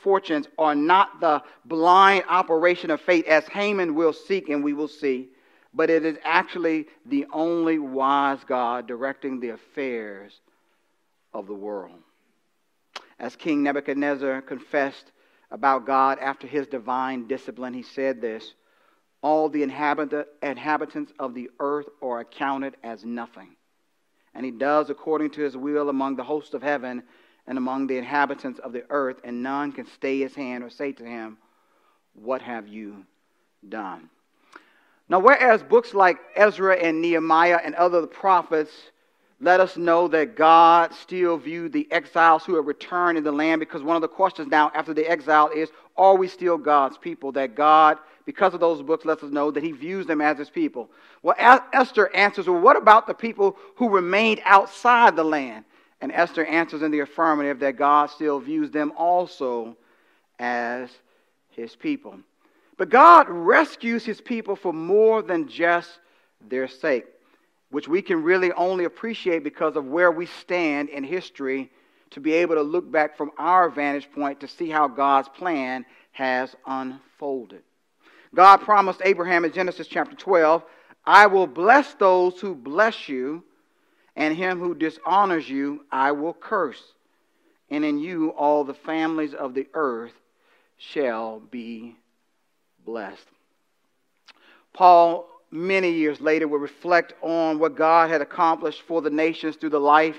fortunes 0.02 0.46
are 0.58 0.74
not 0.74 1.20
the 1.20 1.42
blind 1.64 2.24
operation 2.28 2.90
of 2.90 3.00
fate 3.00 3.26
as 3.26 3.46
Haman 3.48 3.94
will 3.94 4.12
seek 4.12 4.48
and 4.48 4.62
we 4.62 4.72
will 4.72 4.88
see, 4.88 5.28
but 5.72 5.90
it 5.90 6.04
is 6.04 6.18
actually 6.22 6.86
the 7.06 7.26
only 7.32 7.78
wise 7.78 8.44
God 8.44 8.86
directing 8.86 9.40
the 9.40 9.50
affairs 9.50 10.40
of 11.32 11.46
the 11.46 11.54
world. 11.54 11.98
As 13.18 13.36
King 13.36 13.62
Nebuchadnezzar 13.62 14.42
confessed 14.42 15.12
about 15.50 15.86
God 15.86 16.18
after 16.18 16.46
his 16.46 16.66
divine 16.66 17.26
discipline, 17.26 17.74
he 17.74 17.82
said 17.82 18.20
this 18.20 18.54
All 19.22 19.48
the 19.48 19.62
inhabitants 19.62 21.12
of 21.18 21.34
the 21.34 21.50
earth 21.58 21.86
are 22.02 22.20
accounted 22.20 22.76
as 22.82 23.04
nothing. 23.04 23.56
And 24.34 24.44
he 24.44 24.50
does 24.50 24.90
according 24.90 25.30
to 25.30 25.42
his 25.42 25.56
will 25.56 25.88
among 25.88 26.16
the 26.16 26.24
hosts 26.24 26.54
of 26.54 26.62
heaven 26.62 27.04
and 27.46 27.58
among 27.58 27.86
the 27.86 27.98
inhabitants 27.98 28.58
of 28.60 28.72
the 28.72 28.84
earth, 28.90 29.20
and 29.24 29.42
none 29.42 29.72
can 29.72 29.86
stay 29.86 30.20
his 30.20 30.34
hand 30.34 30.64
or 30.64 30.70
say 30.70 30.92
to 30.92 31.04
him, 31.04 31.38
What 32.14 32.42
have 32.42 32.68
you 32.68 33.04
done? 33.68 34.08
Now, 35.08 35.18
whereas 35.18 35.62
books 35.62 35.92
like 35.92 36.18
Ezra 36.34 36.76
and 36.76 37.02
Nehemiah 37.02 37.60
and 37.62 37.74
other 37.74 38.06
prophets 38.06 38.72
let 39.40 39.60
us 39.60 39.76
know 39.76 40.08
that 40.08 40.36
God 40.36 40.94
still 40.94 41.36
viewed 41.36 41.72
the 41.72 41.90
exiles 41.90 42.44
who 42.44 42.56
had 42.56 42.66
returned 42.66 43.18
in 43.18 43.24
the 43.24 43.32
land 43.32 43.60
because 43.60 43.82
one 43.82 43.96
of 43.96 44.02
the 44.02 44.08
questions 44.08 44.48
now 44.48 44.70
after 44.74 44.94
the 44.94 45.06
exile 45.06 45.50
is 45.54 45.68
are 45.96 46.16
we 46.16 46.28
still 46.28 46.56
God's 46.56 46.98
people? 46.98 47.30
That 47.32 47.54
God, 47.54 47.98
because 48.24 48.54
of 48.54 48.60
those 48.60 48.82
books, 48.82 49.04
lets 49.04 49.22
us 49.22 49.30
know 49.30 49.50
that 49.50 49.62
He 49.62 49.72
views 49.72 50.06
them 50.06 50.20
as 50.20 50.38
His 50.38 50.50
people. 50.50 50.90
Well, 51.22 51.36
Esther 51.38 52.14
answers, 52.14 52.48
Well, 52.48 52.60
what 52.60 52.76
about 52.76 53.06
the 53.06 53.14
people 53.14 53.56
who 53.76 53.88
remained 53.88 54.40
outside 54.44 55.14
the 55.14 55.24
land? 55.24 55.64
And 56.00 56.12
Esther 56.12 56.44
answers 56.44 56.82
in 56.82 56.90
the 56.90 57.00
affirmative 57.00 57.60
that 57.60 57.76
God 57.76 58.10
still 58.10 58.38
views 58.40 58.70
them 58.70 58.92
also 58.96 59.76
as 60.38 60.90
His 61.50 61.74
people. 61.74 62.18
But 62.76 62.90
God 62.90 63.26
rescues 63.28 64.04
His 64.04 64.20
people 64.20 64.56
for 64.56 64.72
more 64.72 65.22
than 65.22 65.48
just 65.48 65.90
their 66.40 66.68
sake 66.68 67.06
which 67.74 67.88
we 67.88 68.00
can 68.00 68.22
really 68.22 68.52
only 68.52 68.84
appreciate 68.84 69.42
because 69.42 69.74
of 69.74 69.84
where 69.84 70.12
we 70.12 70.26
stand 70.26 70.88
in 70.90 71.02
history 71.02 71.72
to 72.08 72.20
be 72.20 72.32
able 72.32 72.54
to 72.54 72.62
look 72.62 72.88
back 72.88 73.16
from 73.16 73.32
our 73.36 73.68
vantage 73.68 74.08
point 74.12 74.38
to 74.38 74.46
see 74.46 74.70
how 74.70 74.86
God's 74.86 75.28
plan 75.30 75.84
has 76.12 76.54
unfolded. 76.68 77.62
God 78.32 78.58
promised 78.58 79.02
Abraham 79.04 79.44
in 79.44 79.50
Genesis 79.50 79.88
chapter 79.88 80.14
12, 80.14 80.62
I 81.04 81.26
will 81.26 81.48
bless 81.48 81.94
those 81.94 82.38
who 82.38 82.54
bless 82.54 83.08
you, 83.08 83.42
and 84.16 84.36
him 84.36 84.58
who 84.58 84.74
dishonors 84.74 85.48
you 85.48 85.84
I 85.90 86.12
will 86.12 86.34
curse. 86.34 86.82
And 87.70 87.84
in 87.84 87.98
you 87.98 88.30
all 88.30 88.64
the 88.64 88.74
families 88.74 89.34
of 89.34 89.54
the 89.54 89.66
earth 89.74 90.12
shall 90.76 91.40
be 91.40 91.96
blessed. 92.84 93.26
Paul 94.72 95.28
many 95.50 95.92
years 95.92 96.20
later 96.20 96.48
would 96.48 96.60
reflect 96.60 97.14
on 97.22 97.58
what 97.58 97.76
God 97.76 98.10
had 98.10 98.20
accomplished 98.20 98.82
for 98.82 99.00
the 99.00 99.10
nations 99.10 99.56
through 99.56 99.70
the 99.70 99.78
life, 99.78 100.16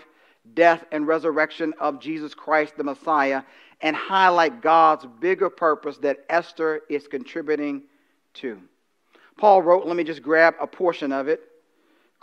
death, 0.53 0.83
and 0.91 1.05
resurrection 1.05 1.73
of 1.79 1.99
Jesus 1.99 2.33
Christ, 2.33 2.77
the 2.77 2.83
Messiah, 2.83 3.43
and 3.81 3.95
highlight 3.95 4.61
God's 4.61 5.05
bigger 5.19 5.49
purpose 5.49 5.97
that 5.97 6.25
Esther 6.29 6.81
is 6.89 7.07
contributing 7.07 7.83
to. 8.35 8.59
Paul 9.37 9.61
wrote, 9.61 9.85
let 9.85 9.97
me 9.97 10.05
just 10.05 10.21
grab 10.21 10.55
a 10.61 10.67
portion 10.67 11.11
of 11.11 11.27
it. 11.27 11.41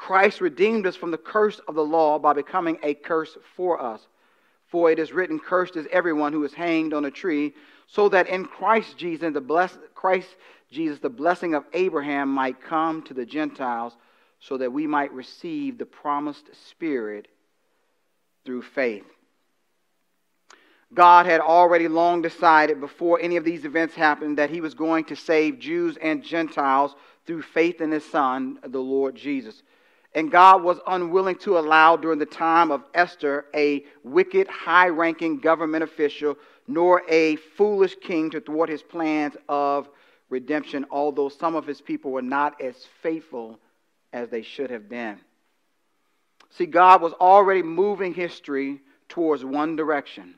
Christ 0.03 0.41
redeemed 0.41 0.85
us 0.89 0.97
from 0.97 1.13
the 1.13 1.17
curse 1.17 1.61
of 1.69 1.77
the 1.77 1.85
law 1.85 2.19
by 2.19 2.33
becoming 2.33 2.77
a 2.83 2.93
curse 2.93 3.39
for 3.55 3.81
us. 3.81 4.09
For 4.67 4.91
it 4.91 4.99
is 4.99 5.13
written, 5.13 5.39
Cursed 5.39 5.77
is 5.77 5.87
everyone 5.93 6.33
who 6.33 6.43
is 6.43 6.53
hanged 6.53 6.93
on 6.93 7.05
a 7.05 7.11
tree, 7.11 7.55
so 7.87 8.09
that 8.09 8.27
in 8.27 8.45
Christ 8.45 8.99
Jesus, 8.99 9.33
the 9.33 9.41
blessed 9.41 9.79
Christ 9.95 10.27
Jesus, 10.73 10.99
the 10.99 11.09
blessing 11.09 11.55
of 11.55 11.65
Abraham 11.73 12.31
might 12.31 12.61
come 12.61 13.03
to 13.03 13.15
the 13.15 13.25
Gentiles 13.25 13.97
so 14.41 14.59
that 14.59 14.73
we 14.73 14.89
might 14.89 15.13
receive 15.13 15.79
the 15.79 15.87
promised 15.87 16.51
Spirit 16.69 17.29
through 18.45 18.63
faith. 18.63 19.07
God 20.93 21.27
had 21.27 21.41
already 21.41 21.87
long 21.87 22.23
decided 22.23 22.81
before 22.81 23.21
any 23.21 23.37
of 23.37 23.45
these 23.45 23.65
events 23.65 23.95
happened 23.95 24.39
that 24.39 24.51
he 24.51 24.61
was 24.61 24.75
going 24.75 25.05
to 25.05 25.15
save 25.15 25.61
Jews 25.61 25.97
and 26.03 26.25
Gentiles 26.25 26.97
through 27.25 27.43
faith 27.43 27.81
in 27.81 27.93
his 27.93 28.05
Son, 28.05 28.59
the 28.67 28.81
Lord 28.81 29.15
Jesus. 29.15 29.63
And 30.15 30.31
God 30.31 30.63
was 30.63 30.79
unwilling 30.87 31.37
to 31.37 31.59
allow 31.59 31.97
during 31.97 32.19
the 32.19 32.27
time 32.27 32.71
of 32.71 32.85
Esther 32.93 33.47
a 33.55 33.85
wicked, 34.05 34.47
high 34.47 34.89
ranking 34.89 35.39
government 35.39 35.83
official, 35.83 36.37
nor 36.67 37.03
a 37.09 37.37
foolish 37.37 37.97
king 38.03 38.31
to 38.31 38.41
thwart 38.41 38.69
his 38.69 38.83
plans 38.83 39.37
of 39.49 39.89
redemption, 40.29 40.85
although 40.91 41.29
some 41.29 41.55
of 41.55 41.67
his 41.67 41.81
people 41.81 42.11
were 42.11 42.23
not 42.23 42.61
as 42.61 42.87
faithful 43.03 43.59
as 44.13 44.29
they 44.29 44.43
should 44.43 44.71
have 44.71 44.89
been. 44.89 45.19
See, 46.51 46.67
God 46.67 47.01
was 47.01 47.15
already 47.15 47.63
moving 47.63 48.13
history 48.13 48.81
towards 49.09 49.45
one 49.45 49.77
direction 49.77 50.35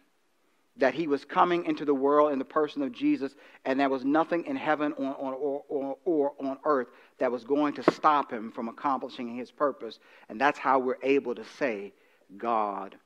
that 0.76 0.94
he 0.94 1.06
was 1.06 1.24
coming 1.24 1.64
into 1.64 1.84
the 1.84 1.94
world 1.94 2.32
in 2.32 2.38
the 2.38 2.44
person 2.44 2.82
of 2.82 2.92
Jesus, 2.92 3.34
and 3.64 3.78
there 3.78 3.88
was 3.88 4.04
nothing 4.04 4.44
in 4.46 4.56
heaven 4.56 4.92
or, 4.96 5.14
or, 5.14 5.62
or, 5.68 5.96
or, 6.04 6.32
on 6.40 6.58
earth 6.64 6.88
that 7.18 7.30
was 7.30 7.44
going 7.44 7.74
to 7.74 7.92
stop 7.92 8.32
him 8.32 8.50
from 8.50 8.68
accomplishing 8.68 9.34
his 9.36 9.50
purpose. 9.50 9.98
And 10.28 10.40
that's 10.40 10.58
how 10.58 10.78
we're 10.78 10.98
able 11.02 11.34
to 11.34 11.44
say, 11.58 11.92
God 12.36 12.96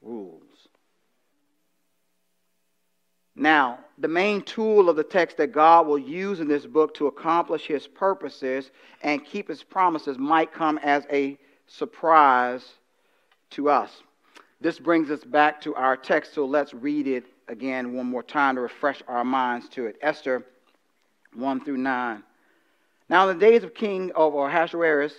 rules. 0.00 0.68
Now, 3.34 3.80
the 3.98 4.08
main 4.08 4.40
tool 4.40 4.88
of 4.88 4.96
the 4.96 5.04
text 5.04 5.36
that 5.36 5.52
God 5.52 5.86
will 5.86 5.98
use 5.98 6.40
in 6.40 6.48
this 6.48 6.64
book 6.64 6.94
to 6.94 7.06
accomplish 7.06 7.66
his 7.66 7.86
purposes 7.86 8.70
and 9.02 9.24
keep 9.24 9.48
his 9.48 9.62
promises 9.62 10.16
might 10.16 10.52
come 10.52 10.78
as 10.78 11.06
a 11.12 11.38
surprise 11.66 12.66
to 13.50 13.68
us. 13.68 14.02
This 14.60 14.78
brings 14.78 15.10
us 15.10 15.22
back 15.22 15.60
to 15.62 15.74
our 15.74 15.98
text, 15.98 16.32
so 16.32 16.46
let's 16.46 16.72
read 16.72 17.06
it 17.06 17.24
again 17.48 17.92
one 17.92 18.06
more 18.06 18.22
time 18.22 18.54
to 18.54 18.62
refresh 18.62 19.02
our 19.06 19.24
minds 19.24 19.68
to 19.70 19.84
it. 19.84 19.96
Esther 20.00 20.46
1 21.34 21.62
through 21.62 21.76
9. 21.76 22.22
Now, 23.08 23.28
in 23.28 23.38
the 23.38 23.46
days 23.46 23.62
of 23.62 23.74
King 23.74 24.10
of 24.14 24.34
Ahasuerus, 24.34 25.14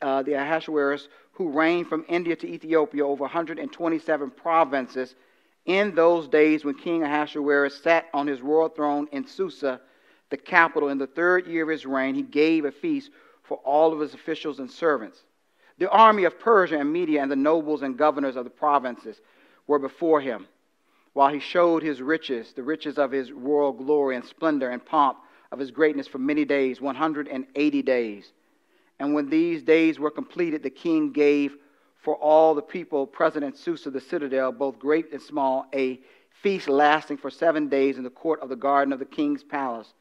uh, 0.00 0.22
the 0.22 0.34
Ahasuerus, 0.34 1.08
who 1.32 1.50
reigned 1.50 1.88
from 1.88 2.04
India 2.08 2.36
to 2.36 2.46
Ethiopia 2.46 3.06
over 3.06 3.22
127 3.22 4.30
provinces, 4.30 5.14
in 5.66 5.94
those 5.94 6.28
days 6.28 6.64
when 6.64 6.74
King 6.74 7.02
Ahasuerus 7.02 7.82
sat 7.82 8.06
on 8.14 8.26
his 8.26 8.40
royal 8.40 8.68
throne 8.68 9.08
in 9.12 9.26
Susa, 9.26 9.80
the 10.30 10.36
capital, 10.36 10.88
in 10.88 10.98
the 10.98 11.06
third 11.06 11.46
year 11.46 11.64
of 11.64 11.68
his 11.68 11.84
reign, 11.84 12.14
he 12.14 12.22
gave 12.22 12.64
a 12.64 12.72
feast 12.72 13.10
for 13.42 13.58
all 13.58 13.92
of 13.92 14.00
his 14.00 14.14
officials 14.14 14.60
and 14.60 14.70
servants. 14.70 15.22
The 15.78 15.90
army 15.90 16.24
of 16.24 16.38
Persia 16.38 16.78
and 16.78 16.92
Media 16.92 17.22
and 17.22 17.30
the 17.30 17.36
nobles 17.36 17.82
and 17.82 17.98
governors 17.98 18.36
of 18.36 18.44
the 18.44 18.50
provinces 18.50 19.20
were 19.66 19.78
before 19.78 20.20
him, 20.20 20.46
while 21.12 21.32
he 21.32 21.40
showed 21.40 21.82
his 21.82 22.00
riches, 22.00 22.52
the 22.52 22.62
riches 22.62 22.98
of 22.98 23.10
his 23.10 23.32
royal 23.32 23.72
glory 23.72 24.16
and 24.16 24.24
splendor 24.24 24.70
and 24.70 24.84
pomp 24.84 25.18
of 25.52 25.58
his 25.58 25.70
greatness 25.70 26.08
for 26.08 26.18
many 26.18 26.44
days, 26.44 26.80
180 26.80 27.82
days. 27.82 28.32
And 28.98 29.14
when 29.14 29.28
these 29.28 29.62
days 29.62 29.98
were 29.98 30.10
completed, 30.10 30.62
the 30.62 30.70
king 30.70 31.12
gave 31.12 31.56
for 32.02 32.16
all 32.16 32.54
the 32.54 32.62
people 32.62 33.06
present 33.06 33.44
in 33.44 33.54
Susa, 33.54 33.90
the 33.90 34.00
citadel, 34.00 34.50
both 34.50 34.78
great 34.78 35.12
and 35.12 35.20
small, 35.20 35.66
a 35.74 36.00
feast 36.42 36.68
lasting 36.68 37.18
for 37.18 37.30
seven 37.30 37.68
days 37.68 37.98
in 37.98 38.02
the 38.02 38.10
court 38.10 38.40
of 38.40 38.48
the 38.48 38.56
garden 38.56 38.92
of 38.92 38.98
the 38.98 39.04
king's 39.04 39.44
palace. 39.44 39.92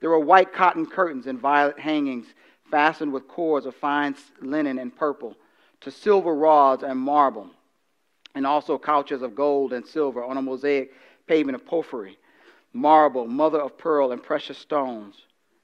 There 0.00 0.10
were 0.10 0.18
white 0.18 0.52
cotton 0.52 0.84
curtains 0.84 1.26
and 1.26 1.38
violet 1.38 1.78
hangings 1.78 2.26
fastened 2.70 3.12
with 3.12 3.28
cords 3.28 3.66
of 3.66 3.74
fine 3.76 4.14
linen 4.42 4.78
and 4.78 4.94
purple, 4.94 5.36
to 5.80 5.90
silver 5.90 6.34
rods 6.34 6.82
and 6.82 6.98
marble, 6.98 7.48
and 8.34 8.46
also 8.46 8.78
couches 8.78 9.22
of 9.22 9.34
gold 9.34 9.72
and 9.72 9.86
silver 9.86 10.24
on 10.24 10.36
a 10.36 10.42
mosaic 10.42 10.92
pavement 11.26 11.54
of 11.54 11.64
porphyry, 11.64 12.18
marble, 12.78 13.26
mother 13.26 13.60
of 13.60 13.76
pearl, 13.76 14.12
and 14.12 14.22
precious 14.22 14.58
stones. 14.58 15.16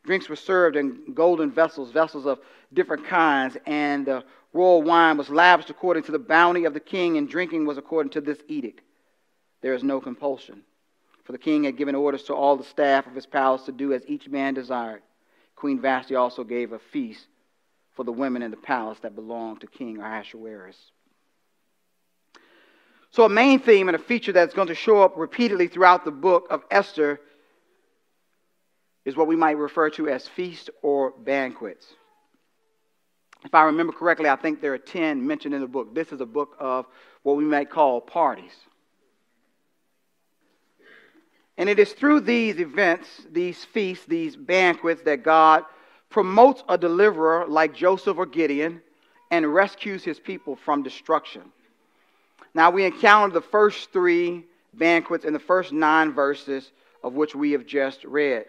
Drinks 0.04 0.28
were 0.28 0.36
served 0.36 0.76
in 0.76 1.14
golden 1.14 1.50
vessels, 1.50 1.90
vessels 1.90 2.26
of 2.26 2.40
different 2.72 3.06
kinds, 3.06 3.56
and 3.66 4.04
the 4.04 4.24
royal 4.52 4.82
wine 4.82 5.16
was 5.16 5.30
lavished 5.30 5.70
according 5.70 6.02
to 6.04 6.12
the 6.12 6.18
bounty 6.18 6.64
of 6.64 6.74
the 6.74 6.80
king, 6.80 7.16
and 7.16 7.28
drinking 7.28 7.66
was 7.66 7.78
according 7.78 8.10
to 8.10 8.20
this 8.20 8.38
edict. 8.48 8.82
There 9.62 9.74
is 9.74 9.82
no 9.82 10.00
compulsion. 10.00 10.62
For 11.24 11.32
the 11.32 11.38
king 11.38 11.64
had 11.64 11.78
given 11.78 11.94
orders 11.94 12.24
to 12.24 12.34
all 12.34 12.56
the 12.56 12.64
staff 12.64 13.06
of 13.06 13.14
his 13.14 13.24
palace 13.24 13.62
to 13.64 13.72
do 13.72 13.94
as 13.94 14.02
each 14.06 14.28
man 14.28 14.52
desired. 14.52 15.02
Queen 15.56 15.80
Vashti 15.80 16.14
also 16.14 16.44
gave 16.44 16.72
a 16.72 16.78
feast 16.78 17.26
for 17.94 18.04
the 18.04 18.12
women 18.12 18.42
in 18.42 18.50
the 18.50 18.56
palace 18.58 18.98
that 19.00 19.14
belonged 19.14 19.62
to 19.62 19.66
King 19.66 20.00
Ahasuerus. 20.00 20.76
So, 23.14 23.24
a 23.24 23.28
main 23.28 23.60
theme 23.60 23.88
and 23.88 23.94
a 23.94 24.00
feature 24.00 24.32
that's 24.32 24.54
going 24.54 24.66
to 24.66 24.74
show 24.74 25.00
up 25.00 25.12
repeatedly 25.16 25.68
throughout 25.68 26.04
the 26.04 26.10
book 26.10 26.48
of 26.50 26.64
Esther 26.68 27.20
is 29.04 29.14
what 29.14 29.28
we 29.28 29.36
might 29.36 29.56
refer 29.56 29.88
to 29.90 30.08
as 30.08 30.26
feast 30.26 30.68
or 30.82 31.12
banquets. 31.12 31.86
If 33.44 33.54
I 33.54 33.66
remember 33.66 33.92
correctly, 33.92 34.28
I 34.28 34.34
think 34.34 34.60
there 34.60 34.74
are 34.74 34.78
10 34.78 35.24
mentioned 35.24 35.54
in 35.54 35.60
the 35.60 35.68
book. 35.68 35.94
This 35.94 36.10
is 36.10 36.20
a 36.20 36.26
book 36.26 36.56
of 36.58 36.86
what 37.22 37.36
we 37.36 37.44
might 37.44 37.70
call 37.70 38.00
parties. 38.00 38.50
And 41.56 41.68
it 41.68 41.78
is 41.78 41.92
through 41.92 42.22
these 42.22 42.58
events, 42.58 43.06
these 43.30 43.64
feasts, 43.64 44.06
these 44.06 44.34
banquets, 44.34 45.02
that 45.02 45.22
God 45.22 45.62
promotes 46.10 46.64
a 46.68 46.76
deliverer 46.76 47.46
like 47.46 47.76
Joseph 47.76 48.18
or 48.18 48.26
Gideon 48.26 48.82
and 49.30 49.54
rescues 49.54 50.02
his 50.02 50.18
people 50.18 50.56
from 50.56 50.82
destruction. 50.82 51.42
Now, 52.54 52.70
we 52.70 52.84
encounter 52.84 53.34
the 53.34 53.40
first 53.40 53.92
three 53.92 54.44
banquets 54.72 55.24
in 55.24 55.32
the 55.32 55.38
first 55.38 55.72
nine 55.72 56.12
verses 56.12 56.70
of 57.02 57.14
which 57.14 57.34
we 57.34 57.52
have 57.52 57.66
just 57.66 58.04
read. 58.04 58.46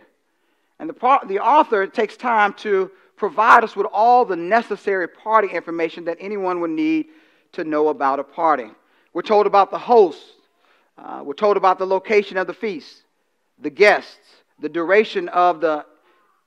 And 0.80 0.90
the, 0.90 1.20
the 1.28 1.40
author 1.40 1.88
takes 1.88 2.16
time 2.16 2.54
to 2.54 2.92
provide 3.16 3.64
us 3.64 3.76
with 3.76 3.88
all 3.92 4.26
the 4.26 4.36
necessary 4.36 5.08
party 5.08 5.48
information 5.50 6.06
that 6.06 6.18
anyone 6.20 6.60
would 6.60 6.72
need 6.72 7.08
to 7.54 7.64
know 7.64 7.88
about 7.88 8.20
a 8.20 8.24
party. 8.24 8.70
We're 9.14 9.22
told 9.22 9.48
about 9.48 9.72
the 9.72 9.80
host, 9.80 10.22
uh, 10.98 11.22
we're 11.24 11.34
told 11.34 11.58
about 11.58 11.80
the 11.80 11.88
location 11.88 12.38
of 12.38 12.48
the 12.48 12.54
feast, 12.54 13.04
the 13.60 13.70
guests, 13.70 14.18
the 14.60 14.70
duration 14.70 15.30
of 15.30 15.62
the 15.62 15.86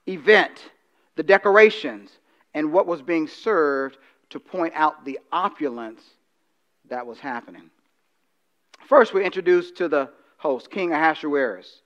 event, 0.07 0.71
the 1.16 1.23
decorations, 1.23 2.11
and 2.55 2.73
what 2.73 2.87
was 2.87 3.03
being 3.03 3.27
served 3.27 3.97
to 4.31 4.38
point 4.38 4.75
out 4.77 5.05
the 5.05 5.18
opulence 5.33 6.03
that 6.88 7.07
was 7.07 7.18
happening. 7.18 7.70
First, 8.87 9.12
we're 9.12 9.22
introduced 9.22 9.77
to 9.77 9.88
the 9.88 10.11
host, 10.37 10.70
King 10.70 10.92
Ahasuerus. 10.92 11.83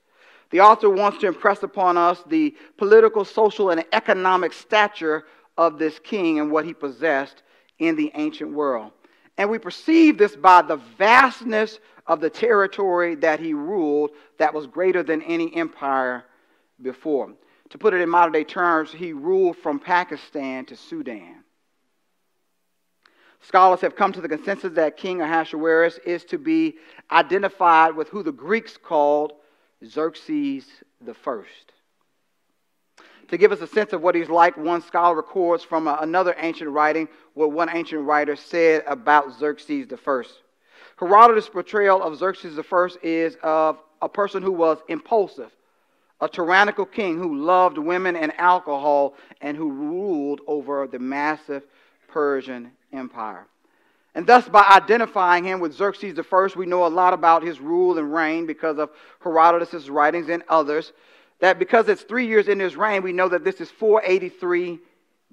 The 0.51 0.61
author 0.61 0.91
wants 0.91 1.19
to 1.19 1.27
impress 1.27 1.63
upon 1.63 1.97
us 1.97 2.23
the 2.27 2.55
political, 2.77 3.25
social, 3.25 3.71
and 3.71 3.85
economic 3.93 4.53
stature 4.53 5.25
of 5.57 5.79
this 5.79 5.99
king 5.99 6.39
and 6.39 6.51
what 6.51 6.65
he 6.65 6.75
possessed 6.75 7.43
in 7.79 7.97
the 7.97 8.13
ancient 8.15 8.53
world. 8.53 8.93
And 9.39 9.51
we 9.51 9.59
perceive 9.59 10.19
this 10.19 10.37
by 10.37 10.63
the 10.63 10.77
vastness 10.99 11.79
of 12.07 12.21
the 12.21 12.31
territory 12.31 13.15
that 13.17 13.41
he 13.41 13.55
ruled 13.55 14.11
that 14.39 14.53
was 14.53 14.67
greater 14.67 15.03
than 15.03 15.23
any 15.23 15.55
empire 15.57 16.25
before. 16.83 17.33
To 17.71 17.79
put 17.79 17.95
it 17.95 18.03
in 18.03 18.09
modern 18.09 18.33
day 18.33 18.45
terms, 18.45 18.93
he 18.93 19.15
ruled 19.15 19.57
from 19.57 19.79
Pakistan 19.79 20.67
to 20.67 20.77
Sudan. 20.77 21.42
Scholars 23.43 23.81
have 23.81 23.97
come 23.97 24.13
to 24.13 24.21
the 24.21 24.29
consensus 24.29 24.73
that 24.75 24.97
King 24.97 25.21
Ahasuerus 25.21 25.99
is 26.07 26.25
to 26.27 26.39
be 26.39 26.77
identified 27.11 27.97
with 27.97 28.09
who 28.09 28.23
the 28.23 28.33
Greeks 28.33 28.77
called 28.77 29.33
Xerxes 29.85 30.65
First. 31.23 31.73
To 33.29 33.37
give 33.37 33.51
us 33.51 33.61
a 33.61 33.67
sense 33.67 33.93
of 33.93 34.01
what 34.01 34.15
he's 34.15 34.29
like, 34.29 34.57
one 34.57 34.83
scholar 34.83 35.17
records 35.17 35.65
from 35.65 35.89
another 35.89 36.37
ancient 36.39 36.71
writing 36.71 37.09
what 37.35 37.51
one 37.51 37.69
ancient 37.69 38.03
writer 38.03 38.37
said 38.37 38.85
about 38.87 39.37
Xerxes 39.39 39.89
First. 40.05 40.31
Herodotus' 40.97 41.49
portrayal 41.49 42.01
of 42.01 42.17
Xerxes 42.17 42.59
First 42.65 42.99
is 43.03 43.37
of 43.43 43.79
a 44.01 44.09
person 44.09 44.43
who 44.43 44.53
was 44.53 44.79
impulsive, 44.89 45.51
a 46.21 46.29
tyrannical 46.29 46.87
king 46.87 47.19
who 47.19 47.37
loved 47.37 47.79
women 47.79 48.15
and 48.15 48.33
alcohol, 48.39 49.15
and 49.41 49.57
who 49.57 49.73
ruled 49.73 50.43
over 50.47 50.87
the 50.87 51.01
massive 51.01 51.65
Persian 52.13 52.73
Empire. 52.93 53.47
And 54.15 54.27
thus, 54.27 54.47
by 54.47 54.67
identifying 54.71 55.45
him 55.45 55.61
with 55.61 55.73
Xerxes 55.73 56.19
I, 56.19 56.49
we 56.55 56.67
know 56.67 56.87
a 56.87 56.89
lot 56.89 57.15
about 57.15 57.43
his 57.43 57.61
rule 57.61 57.99
and 57.99 58.13
reign 58.13 58.47
because 58.47 58.79
of 58.79 58.91
Herodotus' 59.21 59.89
writings 59.89 60.29
and 60.29 60.43
others. 60.49 60.93
That 61.41 61.59
because 61.59 61.89
it's 61.89 62.03
three 62.03 62.27
years 62.27 62.49
in 62.49 62.61
his 62.61 62.77
reign, 62.77 63.03
we 63.03 63.13
know 63.13 63.29
that 63.29 63.45
this 63.45 63.61
is 63.61 63.71
483 63.71 64.79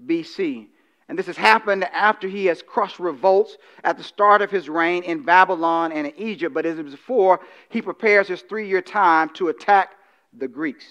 BC. 0.06 0.68
And 1.10 1.20
this 1.20 1.26
has 1.26 1.36
happened 1.36 1.84
after 1.86 2.28
he 2.28 2.46
has 2.46 2.62
crushed 2.62 3.00
revolts 3.00 3.58
at 3.84 3.98
the 3.98 4.04
start 4.04 4.42
of 4.42 4.50
his 4.50 4.70
reign 4.70 5.04
in 5.04 5.24
Babylon 5.24 5.92
and 5.92 6.08
in 6.08 6.18
Egypt. 6.18 6.54
But 6.54 6.66
as 6.66 6.78
before, 6.80 7.42
he 7.68 7.82
prepares 7.82 8.28
his 8.28 8.42
three 8.44 8.70
year 8.70 8.82
time 8.82 9.30
to 9.32 9.50
attack 9.50 9.96
the 10.38 10.48
Greeks, 10.48 10.86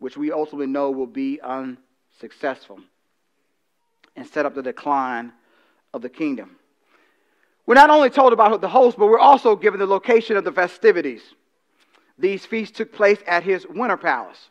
which 0.00 0.16
we 0.16 0.32
ultimately 0.32 0.66
know 0.66 0.90
will 0.90 1.06
be 1.06 1.40
unsuccessful 1.40 2.80
and 4.16 4.26
set 4.26 4.46
up 4.46 4.54
the 4.54 4.62
decline 4.62 5.32
of 5.92 6.02
the 6.02 6.08
kingdom. 6.08 6.56
We're 7.66 7.74
not 7.74 7.90
only 7.90 8.10
told 8.10 8.32
about 8.32 8.60
the 8.60 8.68
host, 8.68 8.96
but 8.96 9.06
we're 9.06 9.18
also 9.18 9.56
given 9.56 9.80
the 9.80 9.86
location 9.86 10.36
of 10.36 10.44
the 10.44 10.52
festivities. 10.52 11.22
These 12.18 12.46
feasts 12.46 12.76
took 12.76 12.92
place 12.92 13.18
at 13.26 13.42
his 13.42 13.66
winter 13.66 13.96
palace. 13.96 14.48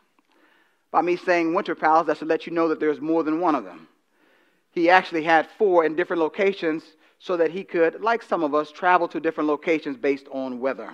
By 0.90 1.02
me 1.02 1.16
saying 1.16 1.54
winter 1.54 1.74
palace, 1.74 2.06
that's 2.06 2.20
to 2.20 2.26
let 2.26 2.46
you 2.46 2.52
know 2.52 2.68
that 2.68 2.78
there's 2.78 3.00
more 3.00 3.22
than 3.22 3.40
one 3.40 3.54
of 3.54 3.64
them. 3.64 3.88
He 4.70 4.90
actually 4.90 5.24
had 5.24 5.48
four 5.58 5.84
in 5.84 5.96
different 5.96 6.20
locations 6.20 6.84
so 7.18 7.36
that 7.38 7.50
he 7.50 7.64
could, 7.64 8.02
like 8.02 8.22
some 8.22 8.42
of 8.42 8.54
us, 8.54 8.70
travel 8.70 9.08
to 9.08 9.20
different 9.20 9.48
locations 9.48 9.96
based 9.96 10.26
on 10.30 10.60
weather. 10.60 10.92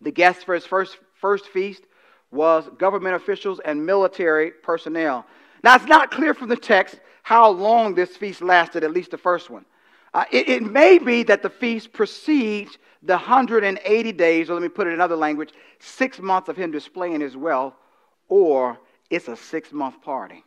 The 0.00 0.10
guests 0.10 0.42
for 0.42 0.54
his 0.54 0.66
first, 0.66 0.98
first 1.20 1.46
feast 1.46 1.84
was 2.32 2.68
government 2.78 3.14
officials 3.14 3.60
and 3.64 3.86
military 3.86 4.50
personnel. 4.50 5.26
Now, 5.62 5.76
it's 5.76 5.86
not 5.86 6.10
clear 6.10 6.34
from 6.34 6.48
the 6.48 6.56
text 6.56 7.00
how 7.22 7.50
long 7.50 7.94
this 7.94 8.16
feast 8.16 8.42
lasted, 8.42 8.84
at 8.84 8.92
least 8.92 9.10
the 9.10 9.18
first 9.18 9.50
one. 9.50 9.64
Uh, 10.12 10.24
it, 10.32 10.48
it, 10.48 10.62
may 10.62 10.98
be 10.98 11.22
that 11.22 11.42
the 11.42 11.50
feast 11.50 11.92
precedes 11.92 12.78
the 13.02 13.14
180 13.14 14.12
days, 14.12 14.50
or 14.50 14.54
let 14.54 14.62
me 14.62 14.68
put 14.68 14.86
it 14.86 14.90
in 14.90 15.00
other 15.00 15.16
language, 15.16 15.52
six 15.78 16.18
months 16.18 16.48
of 16.48 16.56
him 16.56 16.72
displaying 16.72 17.20
his 17.20 17.36
wealth, 17.36 17.74
or 18.28 18.78
it's 19.08 19.28
a 19.28 19.36
six 19.36 19.72
month 19.72 20.02
party 20.02 20.44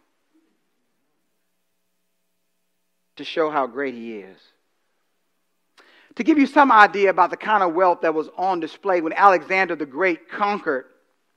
to 3.15 3.23
show 3.23 3.49
how 3.49 3.67
great 3.67 3.93
he 3.93 4.17
is. 4.17 4.39
To 6.15 6.23
give 6.23 6.37
you 6.37 6.45
some 6.45 6.71
idea 6.71 7.09
about 7.09 7.29
the 7.29 7.37
kind 7.37 7.63
of 7.63 7.73
wealth 7.73 8.01
that 8.01 8.13
was 8.13 8.29
on 8.37 8.59
display 8.59 9.01
when 9.01 9.13
Alexander 9.13 9.75
the 9.75 9.85
Great 9.85 10.29
conquered 10.29 10.85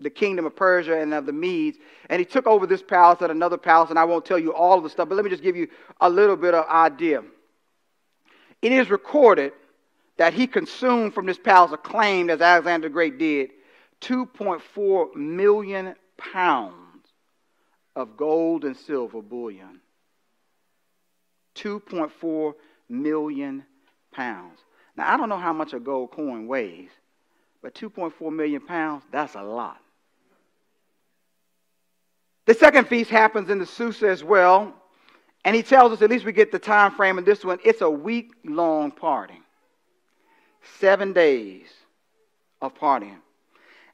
the 0.00 0.10
kingdom 0.10 0.44
of 0.44 0.54
Persia 0.54 1.00
and 1.00 1.14
of 1.14 1.26
the 1.26 1.32
Medes. 1.32 1.78
And 2.10 2.18
he 2.18 2.24
took 2.24 2.46
over 2.46 2.66
this 2.66 2.82
palace 2.82 3.20
and 3.20 3.30
another 3.30 3.56
palace, 3.56 3.90
and 3.90 3.98
I 3.98 4.04
won't 4.04 4.24
tell 4.24 4.38
you 4.38 4.52
all 4.52 4.76
of 4.76 4.84
the 4.84 4.90
stuff, 4.90 5.08
but 5.08 5.14
let 5.14 5.24
me 5.24 5.30
just 5.30 5.42
give 5.42 5.56
you 5.56 5.68
a 6.00 6.10
little 6.10 6.36
bit 6.36 6.54
of 6.54 6.66
idea. 6.66 7.22
It 8.62 8.72
is 8.72 8.90
recorded 8.90 9.52
that 10.16 10.34
he 10.34 10.46
consumed 10.46 11.14
from 11.14 11.26
this 11.26 11.38
palace, 11.38 11.72
acclaimed 11.72 12.30
as 12.30 12.40
Alexander 12.40 12.88
the 12.88 12.92
Great 12.92 13.18
did, 13.18 13.50
2.4 14.00 15.14
million 15.14 15.94
pounds 16.16 16.74
of 17.94 18.16
gold 18.16 18.64
and 18.64 18.76
silver 18.76 19.22
bullion. 19.22 19.80
2.4 21.54 22.54
million 22.88 23.64
pounds. 24.12 24.58
Now, 24.96 25.12
I 25.12 25.16
don't 25.16 25.28
know 25.28 25.38
how 25.38 25.52
much 25.52 25.72
a 25.72 25.80
gold 25.80 26.10
coin 26.10 26.46
weighs, 26.46 26.90
but 27.62 27.74
2.4 27.74 28.32
million 28.34 28.60
pounds, 28.60 29.02
that's 29.10 29.34
a 29.34 29.42
lot. 29.42 29.78
The 32.46 32.54
second 32.54 32.88
feast 32.88 33.10
happens 33.10 33.50
in 33.50 33.58
the 33.58 33.66
Susa 33.66 34.08
as 34.08 34.24
well. 34.24 34.72
And 35.44 35.54
he 35.54 35.62
tells 35.62 35.92
us, 35.92 36.02
at 36.02 36.10
least 36.10 36.24
we 36.24 36.32
get 36.32 36.50
the 36.50 36.58
time 36.58 36.92
frame 36.92 37.18
in 37.18 37.24
this 37.24 37.44
one, 37.44 37.58
it's 37.64 37.80
a 37.80 37.90
week 37.90 38.32
long 38.44 38.90
party. 38.90 39.40
Seven 40.80 41.12
days 41.12 41.66
of 42.60 42.74
partying. 42.74 43.18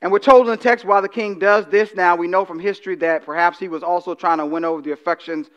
And 0.01 0.11
we're 0.11 0.19
told 0.19 0.47
in 0.47 0.51
the 0.51 0.57
text 0.57 0.85
while 0.85 1.03
the 1.03 1.09
king 1.09 1.39
does 1.39 1.67
this 1.67 1.95
now, 1.95 2.17
we 2.17 2.27
know 2.27 2.45
from 2.45 2.59
history 2.59 2.97
that 2.97 3.25
perhaps 3.25 3.59
he 3.59 3.69
was 3.69 3.83
also 3.83 4.15
trying 4.15 4.39
to 4.39 4.47
win 4.47 4.65
over 4.65 4.81
the 4.81 4.93
affections 4.93 5.49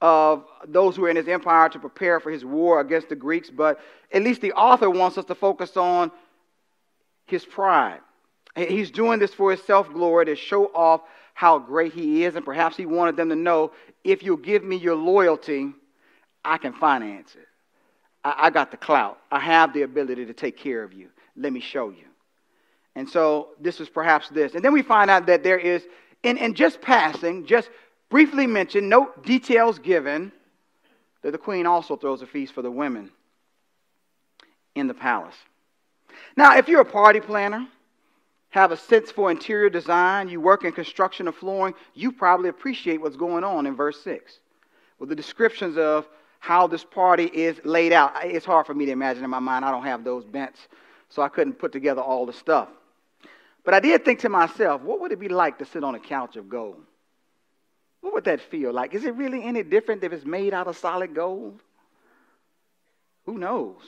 of 0.00 0.44
those 0.66 0.96
who 0.96 1.02
were 1.02 1.10
in 1.10 1.16
his 1.16 1.28
empire 1.28 1.68
to 1.68 1.78
prepare 1.78 2.20
for 2.20 2.30
his 2.30 2.44
war 2.44 2.80
against 2.80 3.08
the 3.08 3.14
Greeks. 3.14 3.50
But 3.50 3.80
at 4.12 4.22
least 4.22 4.40
the 4.40 4.52
author 4.52 4.90
wants 4.90 5.16
us 5.18 5.24
to 5.26 5.34
focus 5.34 5.76
on 5.76 6.10
his 7.26 7.44
pride. 7.44 8.00
He's 8.56 8.90
doing 8.90 9.18
this 9.18 9.34
for 9.34 9.50
his 9.50 9.62
self 9.62 9.92
glory 9.92 10.26
to 10.26 10.36
show 10.36 10.66
off 10.74 11.02
how 11.34 11.58
great 11.58 11.92
he 11.92 12.24
is, 12.24 12.36
and 12.36 12.44
perhaps 12.44 12.76
he 12.76 12.86
wanted 12.86 13.16
them 13.16 13.28
to 13.28 13.36
know 13.36 13.72
if 14.04 14.22
you'll 14.22 14.36
give 14.36 14.64
me 14.64 14.76
your 14.76 14.94
loyalty, 14.94 15.72
I 16.44 16.58
can 16.58 16.72
finance 16.72 17.34
it. 17.34 17.46
I, 18.22 18.46
I 18.46 18.50
got 18.50 18.70
the 18.70 18.76
clout. 18.76 19.18
I 19.30 19.40
have 19.40 19.74
the 19.74 19.82
ability 19.82 20.26
to 20.26 20.32
take 20.32 20.56
care 20.56 20.82
of 20.82 20.92
you. 20.92 21.08
Let 21.36 21.52
me 21.52 21.60
show 21.60 21.90
you. 21.90 22.04
And 22.94 23.08
so 23.08 23.48
this 23.60 23.80
is 23.80 23.88
perhaps 23.88 24.28
this. 24.28 24.54
And 24.54 24.64
then 24.64 24.72
we 24.72 24.82
find 24.82 25.10
out 25.10 25.26
that 25.26 25.42
there 25.42 25.58
is, 25.58 25.84
in, 26.22 26.38
in 26.38 26.54
just 26.54 26.80
passing, 26.80 27.44
just 27.46 27.68
briefly 28.08 28.46
mentioned, 28.46 28.88
no 28.88 29.10
details 29.24 29.80
given, 29.80 30.30
that 31.22 31.32
the 31.32 31.38
queen 31.38 31.66
also 31.66 31.96
throws 31.96 32.22
a 32.22 32.26
feast 32.26 32.52
for 32.52 32.62
the 32.62 32.70
women 32.70 33.10
in 34.76 34.86
the 34.86 34.94
palace. 34.94 35.34
Now, 36.36 36.56
if 36.56 36.68
you're 36.68 36.82
a 36.82 36.84
party 36.84 37.18
planner, 37.18 37.66
have 38.54 38.70
a 38.70 38.76
sense 38.76 39.10
for 39.10 39.32
interior 39.32 39.68
design, 39.68 40.28
you 40.28 40.40
work 40.40 40.62
in 40.62 40.70
construction 40.70 41.26
or 41.26 41.32
flooring, 41.32 41.74
you 41.92 42.12
probably 42.12 42.48
appreciate 42.48 43.00
what's 43.00 43.16
going 43.16 43.42
on 43.42 43.66
in 43.66 43.74
verse 43.74 44.00
6. 44.02 44.38
With 45.00 45.08
the 45.08 45.16
descriptions 45.16 45.76
of 45.76 46.08
how 46.38 46.68
this 46.68 46.84
party 46.84 47.24
is 47.24 47.60
laid 47.64 47.92
out, 47.92 48.12
it's 48.22 48.46
hard 48.46 48.64
for 48.64 48.72
me 48.72 48.86
to 48.86 48.92
imagine 48.92 49.24
in 49.24 49.30
my 49.30 49.40
mind. 49.40 49.64
I 49.64 49.72
don't 49.72 49.82
have 49.82 50.04
those 50.04 50.24
bents, 50.24 50.68
so 51.08 51.20
I 51.20 51.28
couldn't 51.28 51.54
put 51.54 51.72
together 51.72 52.00
all 52.00 52.26
the 52.26 52.32
stuff. 52.32 52.68
But 53.64 53.74
I 53.74 53.80
did 53.80 54.04
think 54.04 54.20
to 54.20 54.28
myself, 54.28 54.82
what 54.82 55.00
would 55.00 55.10
it 55.10 55.18
be 55.18 55.28
like 55.28 55.58
to 55.58 55.64
sit 55.64 55.82
on 55.82 55.96
a 55.96 56.00
couch 56.00 56.36
of 56.36 56.48
gold? 56.48 56.80
What 58.02 58.14
would 58.14 58.24
that 58.26 58.40
feel 58.40 58.72
like? 58.72 58.94
Is 58.94 59.04
it 59.04 59.16
really 59.16 59.42
any 59.42 59.64
different 59.64 60.04
if 60.04 60.12
it's 60.12 60.24
made 60.24 60.54
out 60.54 60.68
of 60.68 60.76
solid 60.76 61.12
gold? 61.12 61.58
Who 63.26 63.36
knows? 63.36 63.82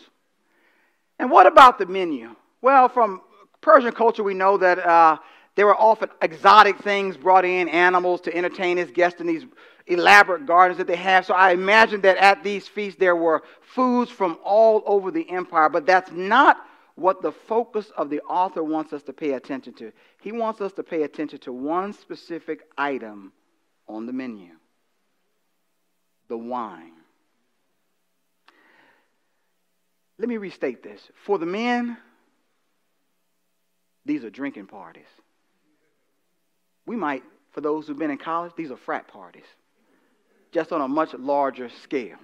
And 1.20 1.30
what 1.30 1.46
about 1.46 1.78
the 1.78 1.86
menu? 1.86 2.34
Well, 2.60 2.88
from 2.88 3.20
Persian 3.66 3.90
culture, 3.90 4.22
we 4.22 4.32
know 4.32 4.56
that 4.58 4.78
uh, 4.78 5.18
there 5.56 5.66
were 5.66 5.76
often 5.76 6.08
exotic 6.22 6.78
things 6.78 7.16
brought 7.16 7.44
in, 7.44 7.68
animals 7.68 8.20
to 8.20 8.32
entertain 8.32 8.76
his 8.76 8.92
guests 8.92 9.20
in 9.20 9.26
these 9.26 9.44
elaborate 9.88 10.46
gardens 10.46 10.78
that 10.78 10.86
they 10.86 10.94
have. 10.94 11.26
So 11.26 11.34
I 11.34 11.50
imagine 11.50 12.00
that 12.02 12.16
at 12.18 12.44
these 12.44 12.68
feasts 12.68 13.00
there 13.00 13.16
were 13.16 13.42
foods 13.60 14.08
from 14.08 14.38
all 14.44 14.84
over 14.86 15.10
the 15.10 15.28
empire, 15.28 15.68
but 15.68 15.84
that's 15.84 16.12
not 16.12 16.58
what 16.94 17.22
the 17.22 17.32
focus 17.32 17.90
of 17.96 18.08
the 18.08 18.20
author 18.20 18.62
wants 18.62 18.92
us 18.92 19.02
to 19.02 19.12
pay 19.12 19.32
attention 19.32 19.74
to. 19.74 19.90
He 20.22 20.30
wants 20.30 20.60
us 20.60 20.72
to 20.74 20.84
pay 20.84 21.02
attention 21.02 21.40
to 21.40 21.52
one 21.52 21.92
specific 21.92 22.68
item 22.78 23.32
on 23.88 24.06
the 24.06 24.12
menu 24.12 24.52
the 26.28 26.38
wine. 26.38 26.92
Let 30.18 30.28
me 30.28 30.36
restate 30.36 30.84
this. 30.84 31.00
For 31.24 31.38
the 31.38 31.46
men, 31.46 31.98
these 34.06 34.24
are 34.24 34.30
drinking 34.30 34.66
parties. 34.66 35.06
We 36.86 36.96
might, 36.96 37.24
for 37.52 37.60
those 37.60 37.86
who've 37.86 37.98
been 37.98 38.10
in 38.10 38.18
college, 38.18 38.52
these 38.56 38.70
are 38.70 38.76
frat 38.76 39.08
parties, 39.08 39.44
just 40.52 40.72
on 40.72 40.80
a 40.80 40.88
much 40.88 41.12
larger 41.14 41.68
scale. 41.82 42.16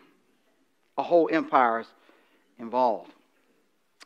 A 0.96 1.02
whole 1.02 1.28
empire's 1.32 1.86
involved. 2.58 3.10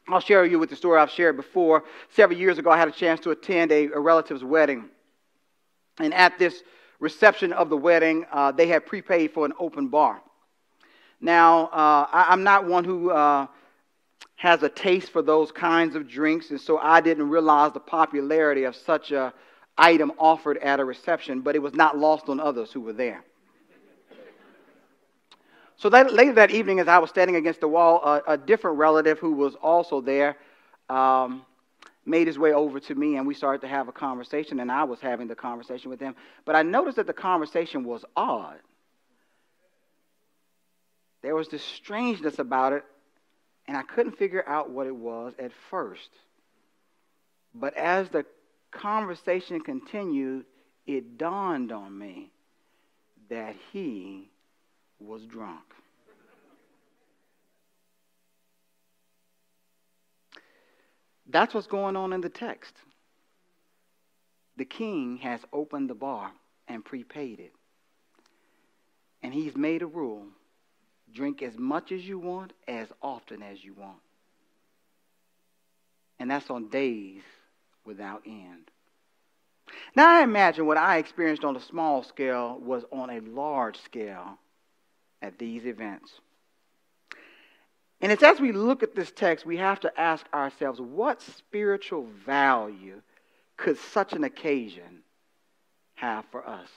I'll 0.09 0.21
share 0.21 0.43
with 0.43 0.53
you 0.53 0.59
with 0.59 0.71
the 0.71 0.77
story 0.77 1.01
I've 1.01 1.11
shared 1.11 1.37
before. 1.37 1.85
Several 2.11 2.39
years 2.39 2.59
ago, 2.59 2.71
I 2.71 2.79
had 2.79 2.89
a 2.89 2.93
chance 2.93 3.21
to 3.21 3.31
attend 3.31 3.73
a, 3.73 3.87
a 3.87 3.99
relative's 3.99 4.45
wedding. 4.45 4.89
And 5.99 6.15
at 6.15 6.39
this 6.39 6.63
reception 7.01 7.53
of 7.53 7.69
the 7.69 7.77
wedding, 7.77 8.25
uh, 8.33 8.53
they 8.53 8.69
had 8.69 8.87
prepaid 8.87 9.33
for 9.33 9.45
an 9.45 9.53
open 9.59 9.89
bar. 9.89 10.23
Now, 11.21 11.67
uh, 11.67 12.07
I, 12.13 12.33
am 12.33 12.45
not 12.45 12.67
one 12.67 12.85
who 12.85 13.11
uh, 13.11 13.47
has 14.37 14.63
a 14.63 14.69
taste 14.69 15.11
for 15.11 15.23
those 15.23 15.51
kinds 15.51 15.97
of 15.97 16.09
drinks, 16.09 16.51
and 16.51 16.61
so 16.61 16.79
I 16.79 17.01
didn't 17.01 17.31
realize 17.31 17.73
the 17.73 17.81
popularity 17.81 18.65
of 18.65 18.77
such 18.77 19.11
a 19.11 19.33
item 19.79 20.13
offered 20.19 20.59
at 20.59 20.81
a 20.81 20.85
reception, 20.85 21.41
but 21.41 21.55
it 21.55 21.61
was 21.61 21.75
not 21.75 21.99
lost 21.99 22.29
on 22.29 22.41
others 22.41 22.71
who 22.71 22.81
were 22.81 22.93
there. 22.93 23.25
So 25.79 25.91
that, 25.91 26.13
later 26.13 26.33
that 26.35 26.51
evening, 26.51 26.81
as 26.81 26.89
I 26.89 26.99
was 26.99 27.11
standing 27.11 27.37
against 27.37 27.61
the 27.61 27.69
wall, 27.69 28.23
a, 28.27 28.39
different 28.39 28.79
relative 28.79 29.19
who 29.19 29.33
was 29.33 29.55
also 29.57 30.01
there 30.01 30.37
um, 30.89 31.45
made 32.07 32.27
his 32.27 32.39
way 32.39 32.53
over 32.53 32.81
to 32.81 32.95
me, 32.95 33.17
and 33.17 33.27
we 33.27 33.35
started 33.35 33.61
to 33.61 33.69
have 33.69 33.89
a 33.89 33.93
conversation, 33.93 34.61
and 34.61 34.73
I 34.73 34.85
was 34.85 35.01
having 35.01 35.29
the 35.29 35.35
conversation 35.35 35.91
with 35.91 36.01
him. 36.01 36.15
But 36.47 36.57
I 36.57 36.63
noticed 36.63 36.97
that 36.97 37.07
the 37.07 37.13
conversation 37.13 37.85
was 37.85 38.05
odd. 38.17 38.57
There 41.21 41.35
was 41.35 41.49
this 41.49 41.63
strangeness 41.63 42.39
about 42.39 42.73
it, 42.73 42.85
and 43.69 43.77
I 43.77 43.83
couldn't 43.83 44.19
figure 44.19 44.45
out 44.47 44.71
what 44.71 44.87
it 44.87 44.95
was 44.95 45.35
at 45.39 45.53
first. 45.71 46.11
But 47.55 47.75
as 47.75 48.09
the 48.11 48.25
conversation 48.71 49.61
continued, 49.61 50.45
it 50.87 51.19
dawned 51.19 51.73
on 51.73 51.97
me 51.97 52.31
that 53.29 53.57
he 53.73 54.31
was 55.01 55.25
drunk. 55.25 55.65
That's 61.29 61.55
what's 61.55 61.67
going 61.67 61.97
on 61.97 62.13
in 62.13 62.21
the 62.21 62.29
text. 62.29 62.73
The 64.57 64.65
king 64.65 65.19
has 65.19 65.41
opened 65.53 65.91
the 65.91 65.95
bar 65.95 66.31
and 66.69 66.85
prepaid 66.85 67.41
it. 67.41 67.53
And 69.23 69.35
he's 69.35 69.57
made 69.57 69.83
a 69.83 69.87
rule 69.87 70.27
drink 71.13 71.43
as 71.43 71.57
much 71.59 71.93
as 71.93 72.07
you 72.07 72.19
want, 72.19 72.53
as 72.67 72.89
often 73.03 73.43
as 73.43 73.63
you 73.65 73.75
want. 73.75 73.99
And 76.19 76.31
that's 76.31 76.51
on 76.51 76.69
days 76.69 77.23
without 77.85 78.23
end. 78.27 78.71
Now, 79.95 80.09
I 80.19 80.23
imagine 80.23 80.67
what 80.67 80.77
I 80.77 80.99
experienced 80.99 81.45
on 81.45 81.57
a 81.57 81.61
small 81.61 82.03
scale 82.03 82.59
was 82.59 82.85
on 82.93 83.11
a 83.11 83.21
large 83.21 83.81
scale 83.81 84.39
at 85.23 85.39
these 85.39 85.67
events. 85.67 86.13
And 88.01 88.13
it's 88.13 88.23
as 88.23 88.41
we 88.41 88.53
look 88.53 88.83
at 88.83 88.95
this 88.95 89.11
text, 89.11 89.47
we 89.47 89.57
have 89.57 89.81
to 89.81 90.01
ask 90.01 90.27
ourselves 90.33 90.81
what 90.81 91.23
spiritual 91.23 92.07
value 92.25 93.01
could 93.57 93.79
such 93.79 94.13
an 94.13 94.25
occasion 94.25 95.03
have 95.95 96.25
for 96.31 96.47
us? 96.47 96.69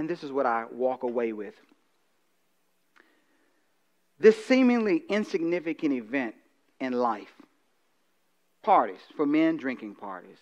And 0.00 0.08
this 0.08 0.24
is 0.24 0.32
what 0.32 0.46
I 0.46 0.64
walk 0.72 1.02
away 1.02 1.34
with. 1.34 1.52
This 4.18 4.46
seemingly 4.46 5.02
insignificant 5.10 5.92
event 5.92 6.36
in 6.80 6.94
life, 6.94 7.28
parties, 8.62 9.02
for 9.14 9.26
men, 9.26 9.58
drinking 9.58 9.96
parties, 9.96 10.38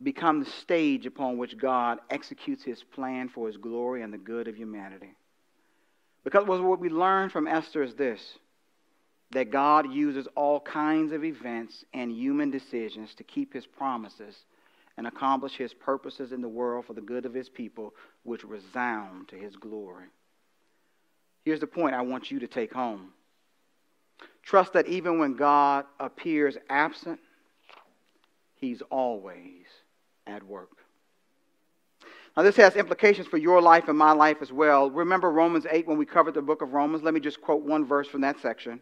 become 0.00 0.38
the 0.38 0.50
stage 0.50 1.04
upon 1.04 1.36
which 1.36 1.58
God 1.58 1.98
executes 2.10 2.62
his 2.62 2.80
plan 2.80 3.28
for 3.28 3.48
his 3.48 3.56
glory 3.56 4.02
and 4.02 4.12
the 4.12 4.18
good 4.18 4.46
of 4.46 4.54
humanity. 4.54 5.16
Because 6.22 6.46
what 6.46 6.78
we 6.78 6.90
learn 6.90 7.30
from 7.30 7.48
Esther 7.48 7.82
is 7.82 7.96
this 7.96 8.38
that 9.32 9.50
God 9.50 9.92
uses 9.92 10.28
all 10.36 10.60
kinds 10.60 11.10
of 11.10 11.24
events 11.24 11.84
and 11.92 12.12
human 12.12 12.52
decisions 12.52 13.16
to 13.16 13.24
keep 13.24 13.52
his 13.52 13.66
promises 13.66 14.44
and 14.98 15.06
accomplish 15.06 15.54
his 15.54 15.72
purposes 15.72 16.32
in 16.32 16.42
the 16.42 16.48
world 16.48 16.84
for 16.84 16.92
the 16.92 17.00
good 17.00 17.24
of 17.24 17.32
his 17.32 17.48
people, 17.48 17.94
which 18.24 18.42
resound 18.42 19.28
to 19.28 19.36
his 19.36 19.54
glory. 19.54 20.08
Here's 21.44 21.60
the 21.60 21.68
point 21.68 21.94
I 21.94 22.02
want 22.02 22.32
you 22.32 22.40
to 22.40 22.48
take 22.48 22.72
home. 22.72 23.12
Trust 24.42 24.72
that 24.72 24.88
even 24.88 25.20
when 25.20 25.34
God 25.34 25.84
appears 26.00 26.56
absent, 26.68 27.20
he's 28.56 28.82
always 28.90 29.66
at 30.26 30.42
work. 30.42 30.70
Now, 32.36 32.42
this 32.42 32.56
has 32.56 32.74
implications 32.74 33.28
for 33.28 33.38
your 33.38 33.62
life 33.62 33.86
and 33.86 33.96
my 33.96 34.12
life 34.12 34.38
as 34.40 34.52
well. 34.52 34.90
Remember 34.90 35.30
Romans 35.30 35.64
8 35.70 35.86
when 35.86 35.96
we 35.96 36.06
covered 36.06 36.34
the 36.34 36.42
book 36.42 36.60
of 36.60 36.72
Romans? 36.72 37.04
Let 37.04 37.14
me 37.14 37.20
just 37.20 37.40
quote 37.40 37.62
one 37.62 37.84
verse 37.84 38.08
from 38.08 38.22
that 38.22 38.40
section. 38.40 38.80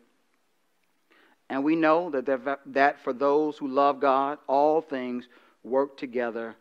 And 1.50 1.62
we 1.62 1.76
know 1.76 2.08
that, 2.10 2.58
that 2.66 3.04
for 3.04 3.12
those 3.12 3.58
who 3.58 3.68
love 3.68 4.00
God, 4.00 4.38
all 4.46 4.80
things 4.80 5.28
work 5.66 5.96
together 5.96 6.54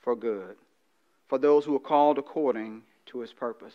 for 0.00 0.14
good, 0.14 0.56
for 1.28 1.38
those 1.38 1.64
who 1.64 1.74
are 1.74 1.80
called 1.80 2.18
according 2.18 2.82
to 3.06 3.20
his 3.20 3.32
purpose. 3.32 3.74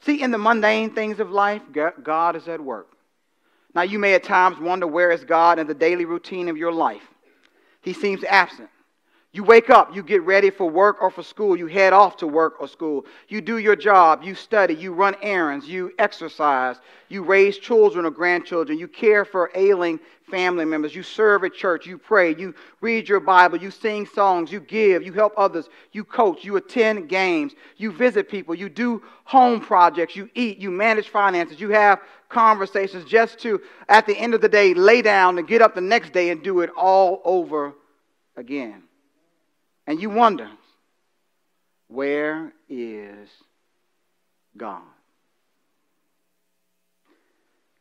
See, 0.00 0.22
in 0.22 0.30
the 0.30 0.38
mundane 0.38 0.90
things 0.90 1.18
of 1.18 1.30
life, 1.30 1.62
God 2.02 2.36
is 2.36 2.46
at 2.46 2.60
work. 2.60 2.88
Now, 3.74 3.82
you 3.82 3.98
may 3.98 4.14
at 4.14 4.22
times 4.22 4.58
wonder 4.60 4.86
where 4.86 5.10
is 5.10 5.24
God 5.24 5.58
in 5.58 5.66
the 5.66 5.74
daily 5.74 6.04
routine 6.04 6.48
of 6.48 6.56
your 6.56 6.72
life. 6.72 7.02
He 7.80 7.92
seems 7.92 8.22
absent. 8.24 8.68
You 9.34 9.42
wake 9.42 9.68
up, 9.68 9.92
you 9.92 10.04
get 10.04 10.22
ready 10.22 10.48
for 10.48 10.70
work 10.70 11.02
or 11.02 11.10
for 11.10 11.24
school, 11.24 11.56
you 11.56 11.66
head 11.66 11.92
off 11.92 12.16
to 12.18 12.26
work 12.28 12.54
or 12.60 12.68
school. 12.68 13.04
You 13.26 13.40
do 13.40 13.58
your 13.58 13.74
job, 13.74 14.22
you 14.22 14.32
study, 14.36 14.74
you 14.74 14.92
run 14.92 15.16
errands, 15.22 15.66
you 15.66 15.92
exercise, 15.98 16.76
you 17.08 17.24
raise 17.24 17.58
children 17.58 18.06
or 18.06 18.12
grandchildren, 18.12 18.78
you 18.78 18.86
care 18.86 19.24
for 19.24 19.50
ailing 19.56 19.98
family 20.30 20.64
members, 20.64 20.94
you 20.94 21.02
serve 21.02 21.42
at 21.42 21.52
church, 21.52 21.84
you 21.84 21.98
pray, 21.98 22.36
you 22.36 22.54
read 22.80 23.08
your 23.08 23.18
Bible, 23.18 23.58
you 23.58 23.72
sing 23.72 24.06
songs, 24.06 24.52
you 24.52 24.60
give, 24.60 25.02
you 25.02 25.12
help 25.12 25.32
others, 25.36 25.68
you 25.90 26.04
coach, 26.04 26.44
you 26.44 26.54
attend 26.54 27.08
games, 27.08 27.54
you 27.76 27.90
visit 27.90 28.28
people, 28.28 28.54
you 28.54 28.68
do 28.68 29.02
home 29.24 29.60
projects, 29.60 30.14
you 30.14 30.30
eat, 30.36 30.58
you 30.58 30.70
manage 30.70 31.08
finances, 31.08 31.60
you 31.60 31.70
have 31.70 31.98
conversations 32.28 33.04
just 33.04 33.40
to, 33.40 33.60
at 33.88 34.06
the 34.06 34.16
end 34.16 34.32
of 34.32 34.40
the 34.40 34.48
day, 34.48 34.74
lay 34.74 35.02
down 35.02 35.38
and 35.38 35.48
get 35.48 35.60
up 35.60 35.74
the 35.74 35.80
next 35.80 36.12
day 36.12 36.30
and 36.30 36.40
do 36.44 36.60
it 36.60 36.70
all 36.76 37.20
over 37.24 37.74
again. 38.36 38.84
And 39.86 40.00
you 40.00 40.10
wonder, 40.10 40.50
where 41.88 42.52
is 42.68 43.28
God? 44.56 44.82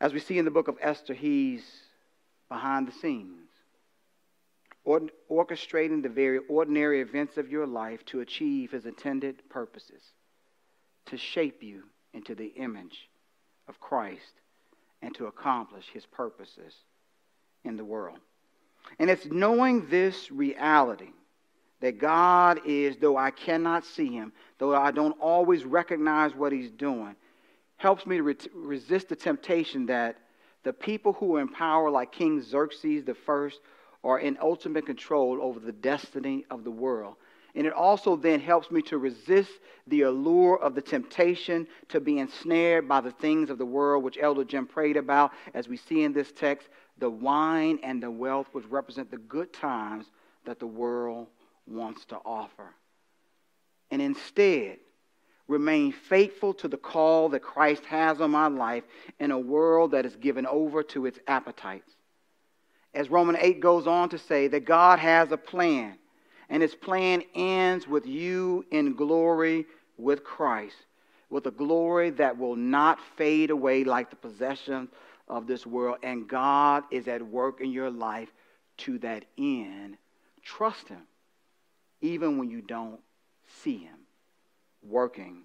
As 0.01 0.11
we 0.11 0.19
see 0.19 0.37
in 0.37 0.45
the 0.45 0.51
book 0.51 0.67
of 0.67 0.77
Esther, 0.81 1.13
he's 1.13 1.63
behind 2.49 2.87
the 2.87 2.91
scenes, 2.91 3.49
orchestrating 4.85 6.03
the 6.03 6.09
very 6.09 6.39
ordinary 6.49 6.99
events 6.99 7.37
of 7.37 7.49
your 7.49 7.65
life 7.65 8.03
to 8.07 8.19
achieve 8.19 8.71
his 8.71 8.85
intended 8.85 9.47
purposes, 9.49 10.01
to 11.05 11.17
shape 11.17 11.63
you 11.63 11.83
into 12.13 12.35
the 12.35 12.47
image 12.47 13.09
of 13.69 13.79
Christ 13.79 14.41
and 15.01 15.15
to 15.15 15.27
accomplish 15.27 15.87
his 15.93 16.05
purposes 16.05 16.73
in 17.63 17.77
the 17.77 17.85
world. 17.85 18.19
And 18.99 19.09
it's 19.09 19.25
knowing 19.25 19.87
this 19.87 20.29
reality 20.29 21.11
that 21.83 21.99
God 21.99 22.61
is, 22.65 22.95
though 22.95 23.17
I 23.17 23.29
cannot 23.29 23.83
see 23.83 24.07
him, 24.07 24.31
though 24.57 24.73
I 24.73 24.91
don't 24.91 25.19
always 25.19 25.65
recognize 25.65 26.33
what 26.33 26.53
he's 26.53 26.71
doing, 26.71 27.13
helps 27.75 28.05
me 28.05 28.15
to 28.15 28.23
re- 28.23 28.37
resist 28.53 29.09
the 29.09 29.17
temptation 29.17 29.85
that 29.87 30.15
the 30.63 30.71
people 30.71 31.11
who 31.11 31.35
are 31.35 31.41
in 31.41 31.49
power, 31.49 31.89
like 31.89 32.13
King 32.13 32.41
Xerxes 32.41 33.03
first, 33.25 33.59
are 34.01 34.17
in 34.17 34.37
ultimate 34.41 34.85
control 34.85 35.39
over 35.41 35.59
the 35.59 35.73
destiny 35.73 36.45
of 36.49 36.63
the 36.63 36.71
world. 36.71 37.15
And 37.53 37.67
it 37.67 37.73
also 37.73 38.15
then 38.15 38.39
helps 38.39 38.71
me 38.71 38.81
to 38.83 38.97
resist 38.97 39.51
the 39.87 40.03
allure 40.03 40.57
of 40.61 40.75
the 40.75 40.81
temptation 40.81 41.67
to 41.89 41.99
be 41.99 42.19
ensnared 42.19 42.87
by 42.87 43.01
the 43.01 43.11
things 43.11 43.49
of 43.49 43.57
the 43.57 43.65
world, 43.65 44.05
which 44.05 44.17
Elder 44.21 44.45
Jim 44.45 44.67
prayed 44.67 44.95
about, 44.95 45.33
as 45.53 45.67
we 45.67 45.75
see 45.75 46.03
in 46.05 46.13
this 46.13 46.31
text 46.31 46.69
the 46.99 47.09
wine 47.09 47.77
and 47.83 48.01
the 48.01 48.09
wealth, 48.09 48.47
which 48.53 48.65
represent 48.67 49.11
the 49.11 49.17
good 49.17 49.51
times 49.51 50.05
that 50.45 50.59
the 50.59 50.65
world 50.65 51.27
wants 51.67 52.05
to 52.05 52.17
offer. 52.25 52.73
And 53.91 54.01
instead, 54.01 54.77
remain 55.47 55.91
faithful 55.91 56.53
to 56.55 56.67
the 56.67 56.77
call 56.77 57.29
that 57.29 57.41
Christ 57.41 57.85
has 57.85 58.21
on 58.21 58.31
my 58.31 58.47
life 58.47 58.83
in 59.19 59.31
a 59.31 59.39
world 59.39 59.91
that 59.91 60.05
is 60.05 60.15
given 60.15 60.45
over 60.45 60.83
to 60.83 61.05
its 61.05 61.19
appetites. 61.27 61.91
As 62.93 63.09
Romans 63.09 63.39
8 63.41 63.59
goes 63.59 63.87
on 63.87 64.09
to 64.09 64.17
say, 64.17 64.47
that 64.47 64.65
God 64.65 64.99
has 64.99 65.31
a 65.31 65.37
plan, 65.37 65.97
and 66.49 66.61
his 66.61 66.75
plan 66.75 67.23
ends 67.33 67.87
with 67.87 68.05
you 68.05 68.65
in 68.71 68.95
glory 68.95 69.65
with 69.97 70.23
Christ, 70.23 70.75
with 71.29 71.45
a 71.47 71.51
glory 71.51 72.11
that 72.11 72.37
will 72.37 72.55
not 72.55 72.99
fade 73.17 73.49
away 73.49 73.83
like 73.83 74.09
the 74.09 74.15
possession 74.15 74.89
of 75.27 75.47
this 75.47 75.65
world. 75.65 75.97
And 76.03 76.27
God 76.27 76.83
is 76.91 77.07
at 77.07 77.21
work 77.21 77.61
in 77.61 77.71
your 77.71 77.89
life 77.89 78.31
to 78.77 78.99
that 78.99 79.25
end. 79.37 79.97
Trust 80.43 80.87
him 80.89 81.01
even 82.03 82.37
when 82.37 82.51
you 82.51 82.61
don't 82.61 82.99
see 83.63 83.77
Him 83.77 83.95
working 84.83 85.43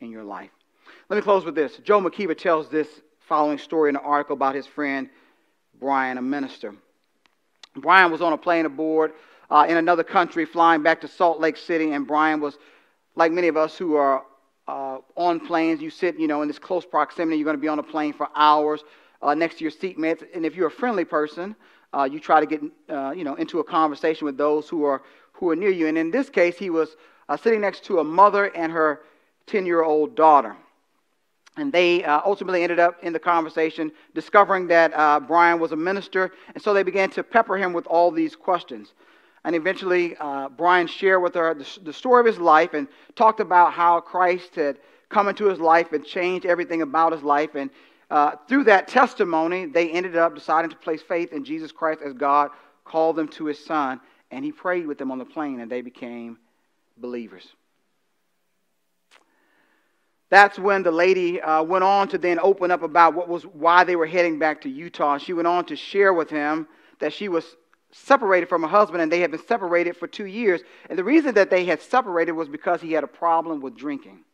in 0.00 0.10
your 0.10 0.24
life. 0.24 0.50
Let 1.08 1.16
me 1.16 1.22
close 1.22 1.44
with 1.44 1.54
this. 1.54 1.78
Joe 1.78 2.00
McKeever 2.00 2.36
tells 2.36 2.68
this 2.68 2.88
following 3.20 3.58
story 3.58 3.88
in 3.90 3.96
an 3.96 4.02
article 4.04 4.34
about 4.34 4.54
his 4.54 4.66
friend 4.66 5.08
Brian, 5.78 6.16
a 6.16 6.22
minister. 6.22 6.74
Brian 7.76 8.10
was 8.10 8.22
on 8.22 8.32
a 8.32 8.38
plane 8.38 8.64
aboard 8.64 9.12
uh, 9.50 9.66
in 9.68 9.76
another 9.76 10.02
country 10.02 10.44
flying 10.46 10.82
back 10.82 11.02
to 11.02 11.08
Salt 11.08 11.38
Lake 11.38 11.56
City, 11.56 11.92
and 11.92 12.06
Brian 12.06 12.40
was, 12.40 12.56
like 13.14 13.30
many 13.30 13.48
of 13.48 13.56
us 13.56 13.76
who 13.76 13.94
are 13.94 14.24
uh, 14.66 14.98
on 15.16 15.38
planes, 15.38 15.80
you 15.82 15.90
sit, 15.90 16.18
you 16.18 16.26
know, 16.26 16.42
in 16.42 16.48
this 16.48 16.58
close 16.58 16.86
proximity, 16.86 17.36
you're 17.36 17.44
going 17.44 17.56
to 17.56 17.60
be 17.60 17.68
on 17.68 17.78
a 17.78 17.82
plane 17.82 18.12
for 18.12 18.28
hours 18.34 18.82
uh, 19.22 19.34
next 19.34 19.58
to 19.58 19.64
your 19.64 19.70
seatmates, 19.70 20.24
and 20.34 20.46
if 20.46 20.56
you're 20.56 20.68
a 20.68 20.70
friendly 20.70 21.04
person, 21.04 21.54
uh, 21.92 22.04
you 22.04 22.18
try 22.18 22.40
to 22.40 22.46
get, 22.46 22.62
uh, 22.88 23.10
you 23.10 23.24
know, 23.24 23.34
into 23.34 23.60
a 23.60 23.64
conversation 23.64 24.24
with 24.24 24.36
those 24.36 24.68
who 24.68 24.84
are, 24.84 25.02
who 25.36 25.50
are 25.50 25.56
near 25.56 25.70
you. 25.70 25.86
And 25.86 25.96
in 25.96 26.10
this 26.10 26.28
case, 26.28 26.58
he 26.58 26.70
was 26.70 26.96
uh, 27.28 27.36
sitting 27.36 27.60
next 27.60 27.84
to 27.84 27.98
a 27.98 28.04
mother 28.04 28.46
and 28.54 28.72
her 28.72 29.00
10-year-old 29.46 30.14
daughter. 30.14 30.56
And 31.56 31.72
they 31.72 32.04
uh, 32.04 32.20
ultimately 32.24 32.62
ended 32.62 32.78
up 32.78 33.02
in 33.02 33.12
the 33.12 33.18
conversation 33.18 33.90
discovering 34.14 34.66
that 34.68 34.92
uh, 34.94 35.20
Brian 35.20 35.58
was 35.58 35.72
a 35.72 35.76
minister, 35.76 36.32
and 36.54 36.62
so 36.62 36.74
they 36.74 36.82
began 36.82 37.08
to 37.10 37.22
pepper 37.22 37.56
him 37.56 37.72
with 37.72 37.86
all 37.86 38.10
these 38.10 38.36
questions. 38.36 38.92
And 39.44 39.54
eventually, 39.54 40.16
uh, 40.18 40.48
Brian 40.50 40.86
shared 40.86 41.22
with 41.22 41.34
her 41.34 41.54
the, 41.54 41.66
the, 41.82 41.92
story 41.92 42.20
of 42.20 42.26
his 42.26 42.38
life 42.38 42.74
and 42.74 42.88
talked 43.14 43.40
about 43.40 43.72
how 43.72 44.00
Christ 44.00 44.56
had 44.56 44.78
come 45.08 45.28
into 45.28 45.46
his 45.46 45.60
life 45.60 45.92
and 45.92 46.04
changed 46.04 46.44
everything 46.44 46.82
about 46.82 47.12
his 47.12 47.22
life. 47.22 47.54
And 47.54 47.70
uh, 48.10 48.32
through 48.48 48.64
that 48.64 48.88
testimony, 48.88 49.66
they 49.66 49.90
ended 49.90 50.16
up 50.16 50.34
deciding 50.34 50.70
to 50.70 50.76
place 50.76 51.00
faith 51.00 51.32
in 51.32 51.44
Jesus 51.44 51.70
Christ 51.70 52.00
as 52.04 52.12
God 52.12 52.50
called 52.84 53.16
them 53.16 53.28
to 53.28 53.46
his 53.46 53.64
son. 53.64 54.00
And 54.30 54.44
he 54.44 54.52
prayed 54.52 54.86
with 54.86 54.98
them 54.98 55.10
on 55.10 55.18
the 55.18 55.24
plane, 55.24 55.60
and 55.60 55.70
they 55.70 55.82
became 55.82 56.38
believers. 56.96 57.46
That's 60.28 60.58
when 60.58 60.82
the 60.82 60.90
lady 60.90 61.40
uh, 61.40 61.62
went 61.62 61.84
on 61.84 62.08
to 62.08 62.18
then 62.18 62.40
open 62.40 62.70
up 62.70 62.82
about 62.82 63.14
what 63.14 63.28
was 63.28 63.44
why 63.44 63.84
they 63.84 63.94
were 63.94 64.06
heading 64.06 64.38
back 64.38 64.62
to 64.62 64.68
Utah. 64.68 65.18
She 65.18 65.32
went 65.32 65.46
on 65.46 65.64
to 65.66 65.76
share 65.76 66.12
with 66.12 66.30
him 66.30 66.66
that 66.98 67.12
she 67.12 67.28
was 67.28 67.44
separated 67.92 68.48
from 68.48 68.62
her 68.62 68.68
husband 68.68 69.02
and 69.02 69.10
they 69.10 69.20
had 69.20 69.30
been 69.30 69.46
separated 69.46 69.96
for 69.96 70.08
two 70.08 70.26
years. 70.26 70.62
And 70.90 70.98
the 70.98 71.04
reason 71.04 71.34
that 71.34 71.50
they 71.50 71.64
had 71.64 71.80
separated 71.80 72.32
was 72.32 72.48
because 72.48 72.80
he 72.80 72.92
had 72.92 73.04
a 73.04 73.08
problem 73.08 73.60
with 73.60 73.76
drinking. 73.76 74.24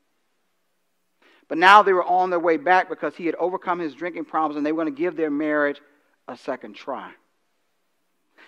But 1.49 1.59
now 1.59 1.83
they 1.83 1.93
were 1.93 2.05
on 2.05 2.31
their 2.31 2.41
way 2.41 2.57
back 2.57 2.89
because 2.89 3.15
he 3.15 3.27
had 3.27 3.35
overcome 3.35 3.79
his 3.79 3.95
drinking 3.95 4.25
problems 4.25 4.57
and 4.57 4.65
they 4.65 4.73
were 4.73 4.83
going 4.83 4.95
to 4.95 4.99
give 4.99 5.17
their 5.17 5.31
marriage 5.31 5.81
a 6.27 6.37
second 6.37 6.75
try. 6.75 7.13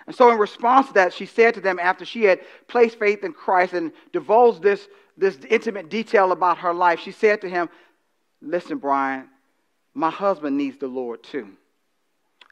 And 0.06 0.14
so, 0.14 0.30
in 0.30 0.38
response 0.38 0.88
to 0.88 0.94
that, 0.94 1.12
she 1.14 1.26
said 1.26 1.54
to 1.54 1.60
them 1.60 1.78
after 1.78 2.04
she 2.04 2.24
had 2.24 2.40
placed 2.68 2.98
faith 2.98 3.24
in 3.24 3.32
Christ 3.32 3.72
and 3.72 3.92
divulged 4.12 4.62
this 4.62 4.86
this 5.16 5.38
intimate 5.48 5.88
detail 5.88 6.32
about 6.32 6.58
her 6.58 6.74
life, 6.74 7.00
she 7.00 7.12
said 7.12 7.40
to 7.42 7.48
him, 7.48 7.68
Listen, 8.42 8.78
Brian, 8.78 9.28
my 9.94 10.10
husband 10.10 10.56
needs 10.56 10.76
the 10.78 10.88
Lord 10.88 11.22
too. 11.22 11.48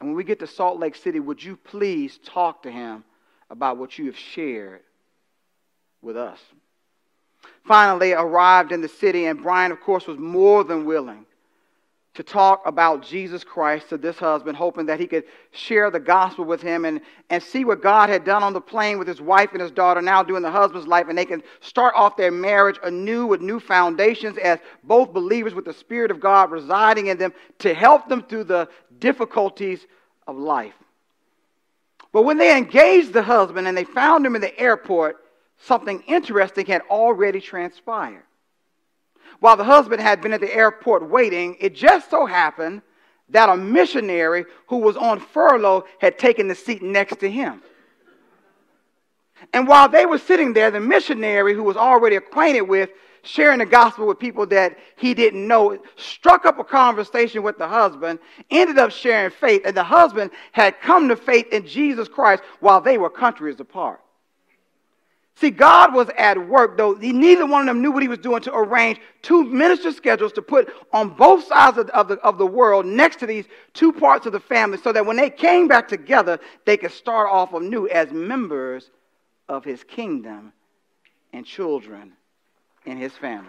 And 0.00 0.08
when 0.08 0.14
we 0.14 0.24
get 0.24 0.38
to 0.40 0.46
Salt 0.46 0.78
Lake 0.78 0.94
City, 0.94 1.20
would 1.20 1.42
you 1.42 1.56
please 1.56 2.18
talk 2.24 2.62
to 2.62 2.70
him 2.70 3.04
about 3.50 3.78
what 3.78 3.98
you 3.98 4.06
have 4.06 4.16
shared 4.16 4.80
with 6.00 6.16
us? 6.16 6.38
Finally, 7.66 8.12
arrived 8.12 8.72
in 8.72 8.80
the 8.80 8.88
city, 8.88 9.26
and 9.26 9.42
Brian, 9.42 9.72
of 9.72 9.80
course, 9.80 10.06
was 10.06 10.18
more 10.18 10.64
than 10.64 10.84
willing 10.84 11.26
to 12.14 12.22
talk 12.22 12.62
about 12.66 13.02
Jesus 13.02 13.42
Christ 13.42 13.88
to 13.88 13.96
this 13.96 14.18
husband, 14.18 14.56
hoping 14.56 14.84
that 14.86 15.00
he 15.00 15.06
could 15.06 15.24
share 15.50 15.90
the 15.90 15.98
gospel 15.98 16.44
with 16.44 16.60
him 16.60 16.84
and, 16.84 17.00
and 17.30 17.42
see 17.42 17.64
what 17.64 17.82
God 17.82 18.10
had 18.10 18.24
done 18.24 18.42
on 18.42 18.52
the 18.52 18.60
plane 18.60 18.98
with 18.98 19.08
his 19.08 19.20
wife 19.20 19.52
and 19.52 19.62
his 19.62 19.70
daughter, 19.70 20.02
now 20.02 20.22
doing 20.22 20.42
the 20.42 20.50
husband's 20.50 20.86
life, 20.86 21.06
and 21.08 21.16
they 21.16 21.24
can 21.24 21.42
start 21.60 21.94
off 21.96 22.18
their 22.18 22.30
marriage 22.30 22.78
anew 22.82 23.26
with 23.26 23.40
new 23.40 23.58
foundations 23.58 24.36
as 24.38 24.58
both 24.84 25.14
believers 25.14 25.54
with 25.54 25.64
the 25.64 25.72
Spirit 25.72 26.10
of 26.10 26.20
God 26.20 26.50
residing 26.50 27.06
in 27.06 27.16
them 27.16 27.32
to 27.60 27.72
help 27.72 28.08
them 28.08 28.22
through 28.22 28.44
the 28.44 28.68
difficulties 28.98 29.86
of 30.26 30.36
life. 30.36 30.74
But 32.12 32.22
when 32.22 32.36
they 32.36 32.54
engaged 32.54 33.14
the 33.14 33.22
husband 33.22 33.66
and 33.66 33.76
they 33.76 33.84
found 33.84 34.26
him 34.26 34.34
in 34.34 34.42
the 34.42 34.58
airport, 34.60 35.16
something 35.56 36.02
interesting 36.06 36.66
had 36.66 36.82
already 36.90 37.40
transpired 37.40 38.24
while 39.42 39.56
the 39.56 39.64
husband 39.64 40.00
had 40.00 40.20
been 40.20 40.32
at 40.32 40.40
the 40.40 40.54
airport 40.54 41.10
waiting, 41.10 41.56
it 41.58 41.74
just 41.74 42.08
so 42.08 42.26
happened 42.26 42.80
that 43.30 43.48
a 43.48 43.56
missionary 43.56 44.44
who 44.68 44.76
was 44.76 44.96
on 44.96 45.18
furlough 45.18 45.84
had 45.98 46.16
taken 46.16 46.46
the 46.46 46.54
seat 46.54 46.80
next 46.80 47.18
to 47.18 47.28
him. 47.28 47.60
And 49.52 49.66
while 49.66 49.88
they 49.88 50.06
were 50.06 50.18
sitting 50.18 50.52
there, 50.52 50.70
the 50.70 50.78
missionary 50.78 51.54
who 51.54 51.64
was 51.64 51.76
already 51.76 52.14
acquainted 52.14 52.60
with 52.60 52.90
sharing 53.24 53.58
the 53.58 53.66
gospel 53.66 54.06
with 54.06 54.20
people 54.20 54.46
that 54.46 54.78
he 54.94 55.12
didn't 55.12 55.44
know 55.44 55.76
struck 55.96 56.46
up 56.46 56.60
a 56.60 56.64
conversation 56.64 57.42
with 57.42 57.58
the 57.58 57.66
husband, 57.66 58.20
ended 58.48 58.78
up 58.78 58.92
sharing 58.92 59.32
faith, 59.32 59.62
and 59.64 59.76
the 59.76 59.82
husband 59.82 60.30
had 60.52 60.80
come 60.80 61.08
to 61.08 61.16
faith 61.16 61.48
in 61.52 61.66
Jesus 61.66 62.06
Christ 62.06 62.44
while 62.60 62.80
they 62.80 62.96
were 62.96 63.10
countries 63.10 63.58
apart. 63.58 64.02
See, 65.36 65.50
God 65.50 65.94
was 65.94 66.08
at 66.18 66.48
work, 66.48 66.76
though 66.76 66.92
neither 66.92 67.46
one 67.46 67.62
of 67.62 67.66
them 67.66 67.82
knew 67.82 67.90
what 67.90 68.02
he 68.02 68.08
was 68.08 68.18
doing 68.18 68.42
to 68.42 68.54
arrange 68.54 69.00
two 69.22 69.44
minister 69.44 69.90
schedules 69.90 70.32
to 70.34 70.42
put 70.42 70.72
on 70.92 71.10
both 71.10 71.44
sides 71.44 71.78
of, 71.78 71.88
of, 71.90 72.08
the, 72.08 72.14
of 72.18 72.38
the 72.38 72.46
world 72.46 72.84
next 72.86 73.16
to 73.20 73.26
these 73.26 73.46
two 73.72 73.92
parts 73.92 74.26
of 74.26 74.32
the 74.32 74.40
family 74.40 74.78
so 74.78 74.92
that 74.92 75.06
when 75.06 75.16
they 75.16 75.30
came 75.30 75.68
back 75.68 75.88
together, 75.88 76.38
they 76.66 76.76
could 76.76 76.92
start 76.92 77.28
off 77.30 77.54
anew 77.54 77.88
as 77.88 78.12
members 78.12 78.90
of 79.48 79.64
his 79.64 79.82
kingdom 79.84 80.52
and 81.32 81.46
children 81.46 82.12
in 82.84 82.98
his 82.98 83.12
family. 83.14 83.48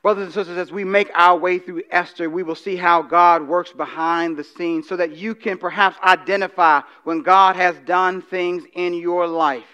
Brothers 0.00 0.26
and 0.26 0.32
sisters, 0.32 0.58
as 0.58 0.70
we 0.70 0.84
make 0.84 1.10
our 1.14 1.36
way 1.36 1.58
through 1.58 1.82
Esther, 1.90 2.30
we 2.30 2.44
will 2.44 2.54
see 2.54 2.76
how 2.76 3.02
God 3.02 3.48
works 3.48 3.72
behind 3.72 4.36
the 4.36 4.44
scenes 4.44 4.88
so 4.88 4.96
that 4.96 5.16
you 5.16 5.34
can 5.34 5.58
perhaps 5.58 5.98
identify 6.04 6.82
when 7.02 7.22
God 7.22 7.56
has 7.56 7.76
done 7.80 8.22
things 8.22 8.62
in 8.74 8.94
your 8.94 9.26
life 9.26 9.66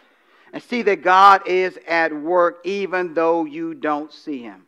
and 0.55 0.62
see 0.62 0.81
that 0.83 1.03
God 1.03 1.47
is 1.47 1.79
at 1.87 2.14
work 2.14 2.61
even 2.64 3.12
though 3.12 3.45
you 3.45 3.75
don't 3.75 4.11
see 4.12 4.41
him. 4.41 4.64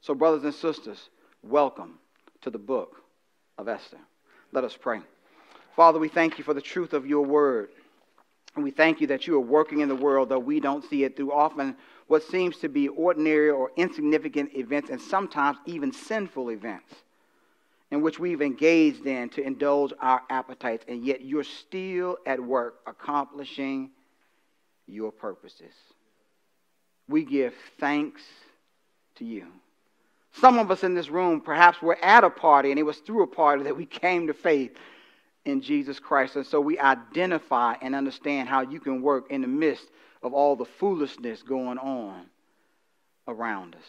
So, 0.00 0.14
brothers 0.14 0.44
and 0.44 0.54
sisters, 0.54 1.08
welcome 1.42 1.98
to 2.42 2.50
the 2.50 2.58
book 2.58 3.02
of 3.58 3.66
Esther. 3.66 3.98
Let 4.52 4.62
us 4.62 4.76
pray. 4.80 5.00
Father, 5.74 5.98
we 5.98 6.08
thank 6.08 6.38
you 6.38 6.44
for 6.44 6.54
the 6.54 6.60
truth 6.60 6.92
of 6.92 7.04
your 7.04 7.24
word. 7.24 7.70
And 8.54 8.62
we 8.62 8.70
thank 8.70 9.00
you 9.00 9.08
that 9.08 9.26
you 9.26 9.34
are 9.34 9.40
working 9.40 9.80
in 9.80 9.88
the 9.88 9.96
world, 9.96 10.28
though 10.28 10.38
we 10.38 10.60
don't 10.60 10.84
see 10.88 11.02
it 11.02 11.16
through 11.16 11.32
often 11.32 11.76
what 12.06 12.22
seems 12.22 12.58
to 12.58 12.68
be 12.68 12.88
ordinary 12.88 13.50
or 13.50 13.70
insignificant 13.76 14.54
events 14.54 14.90
and 14.90 15.00
sometimes 15.00 15.58
even 15.66 15.92
sinful 15.92 16.50
events 16.50 16.94
in 17.90 18.02
which 18.02 18.18
we've 18.18 18.42
engaged 18.42 19.06
in 19.06 19.28
to 19.30 19.42
indulge 19.42 19.92
our 20.00 20.22
appetites, 20.28 20.84
and 20.88 21.04
yet 21.04 21.22
you're 21.22 21.44
still 21.44 22.16
at 22.26 22.40
work 22.40 22.80
accomplishing 22.86 23.90
your 24.86 25.12
purposes. 25.12 25.72
We 27.08 27.24
give 27.24 27.54
thanks 27.78 28.22
to 29.16 29.24
you. 29.24 29.46
Some 30.32 30.58
of 30.58 30.70
us 30.70 30.82
in 30.82 30.94
this 30.94 31.08
room 31.08 31.40
perhaps 31.40 31.80
were 31.80 32.02
at 32.04 32.24
a 32.24 32.30
party, 32.30 32.70
and 32.70 32.78
it 32.78 32.82
was 32.82 32.98
through 32.98 33.22
a 33.22 33.28
party 33.28 33.62
that 33.64 33.76
we 33.76 33.86
came 33.86 34.26
to 34.26 34.34
faith 34.34 34.76
in 35.44 35.60
Jesus 35.60 36.00
Christ. 36.00 36.36
And 36.36 36.46
so 36.46 36.60
we 36.60 36.78
identify 36.78 37.76
and 37.80 37.94
understand 37.94 38.48
how 38.48 38.62
you 38.62 38.80
can 38.80 39.02
work 39.02 39.30
in 39.30 39.42
the 39.42 39.48
midst 39.48 39.86
of 40.24 40.32
all 40.32 40.56
the 40.56 40.64
foolishness 40.64 41.42
going 41.42 41.78
on 41.78 42.26
around 43.28 43.76
us. 43.76 43.84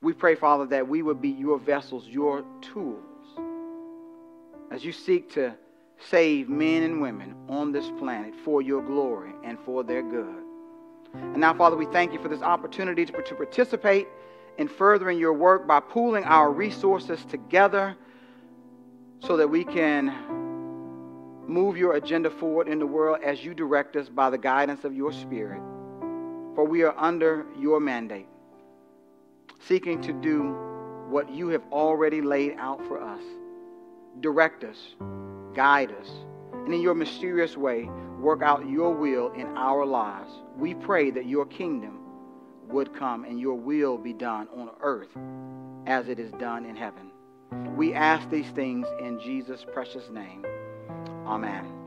We 0.00 0.14
pray, 0.14 0.34
Father, 0.34 0.66
that 0.66 0.88
we 0.88 1.02
would 1.02 1.20
be 1.20 1.28
your 1.28 1.58
vessels, 1.58 2.06
your 2.08 2.44
tools, 2.60 2.98
as 4.72 4.84
you 4.84 4.90
seek 4.90 5.32
to 5.34 5.54
save 6.10 6.48
men 6.48 6.82
and 6.82 7.00
women 7.00 7.36
on 7.48 7.70
this 7.70 7.88
planet 7.98 8.34
for 8.44 8.62
your 8.62 8.82
glory 8.82 9.32
and 9.44 9.58
for 9.60 9.84
their 9.84 10.02
good. 10.02 10.42
And 11.14 11.36
now, 11.36 11.54
Father, 11.54 11.76
we 11.76 11.86
thank 11.86 12.12
you 12.12 12.20
for 12.20 12.28
this 12.28 12.42
opportunity 12.42 13.04
to, 13.04 13.12
to 13.12 13.34
participate 13.34 14.08
in 14.58 14.66
furthering 14.66 15.18
your 15.18 15.34
work 15.34 15.66
by 15.66 15.78
pooling 15.78 16.24
our 16.24 16.50
resources 16.50 17.24
together 17.26 17.94
so 19.20 19.36
that 19.36 19.48
we 19.48 19.62
can 19.62 20.41
move 21.46 21.76
your 21.76 21.94
agenda 21.94 22.30
forward 22.30 22.68
in 22.68 22.78
the 22.78 22.86
world 22.86 23.18
as 23.24 23.44
you 23.44 23.54
direct 23.54 23.96
us 23.96 24.08
by 24.08 24.30
the 24.30 24.38
guidance 24.38 24.84
of 24.84 24.94
your 24.94 25.12
Spirit. 25.12 25.60
For 26.54 26.64
we 26.64 26.82
are 26.82 26.94
under 26.96 27.46
your 27.58 27.80
mandate, 27.80 28.28
seeking 29.60 30.00
to 30.02 30.12
do 30.12 30.54
what 31.08 31.30
you 31.30 31.48
have 31.48 31.62
already 31.72 32.20
laid 32.20 32.56
out 32.58 32.84
for 32.86 33.00
us. 33.00 33.22
Direct 34.20 34.64
us, 34.64 34.94
guide 35.54 35.92
us, 36.00 36.10
and 36.52 36.72
in 36.72 36.80
your 36.80 36.94
mysterious 36.94 37.56
way, 37.56 37.88
work 38.20 38.42
out 38.42 38.68
your 38.68 38.94
will 38.94 39.32
in 39.32 39.46
our 39.56 39.84
lives. 39.84 40.30
We 40.56 40.74
pray 40.74 41.10
that 41.10 41.26
your 41.26 41.46
kingdom 41.46 41.98
would 42.68 42.94
come 42.94 43.24
and 43.24 43.40
your 43.40 43.54
will 43.54 43.98
be 43.98 44.12
done 44.12 44.48
on 44.56 44.70
earth 44.80 45.16
as 45.86 46.08
it 46.08 46.18
is 46.18 46.30
done 46.32 46.64
in 46.64 46.76
heaven. 46.76 47.10
We 47.76 47.94
ask 47.94 48.30
these 48.30 48.48
things 48.50 48.86
in 49.00 49.20
Jesus' 49.20 49.66
precious 49.72 50.08
name. 50.10 50.44
Amen. 51.26 51.81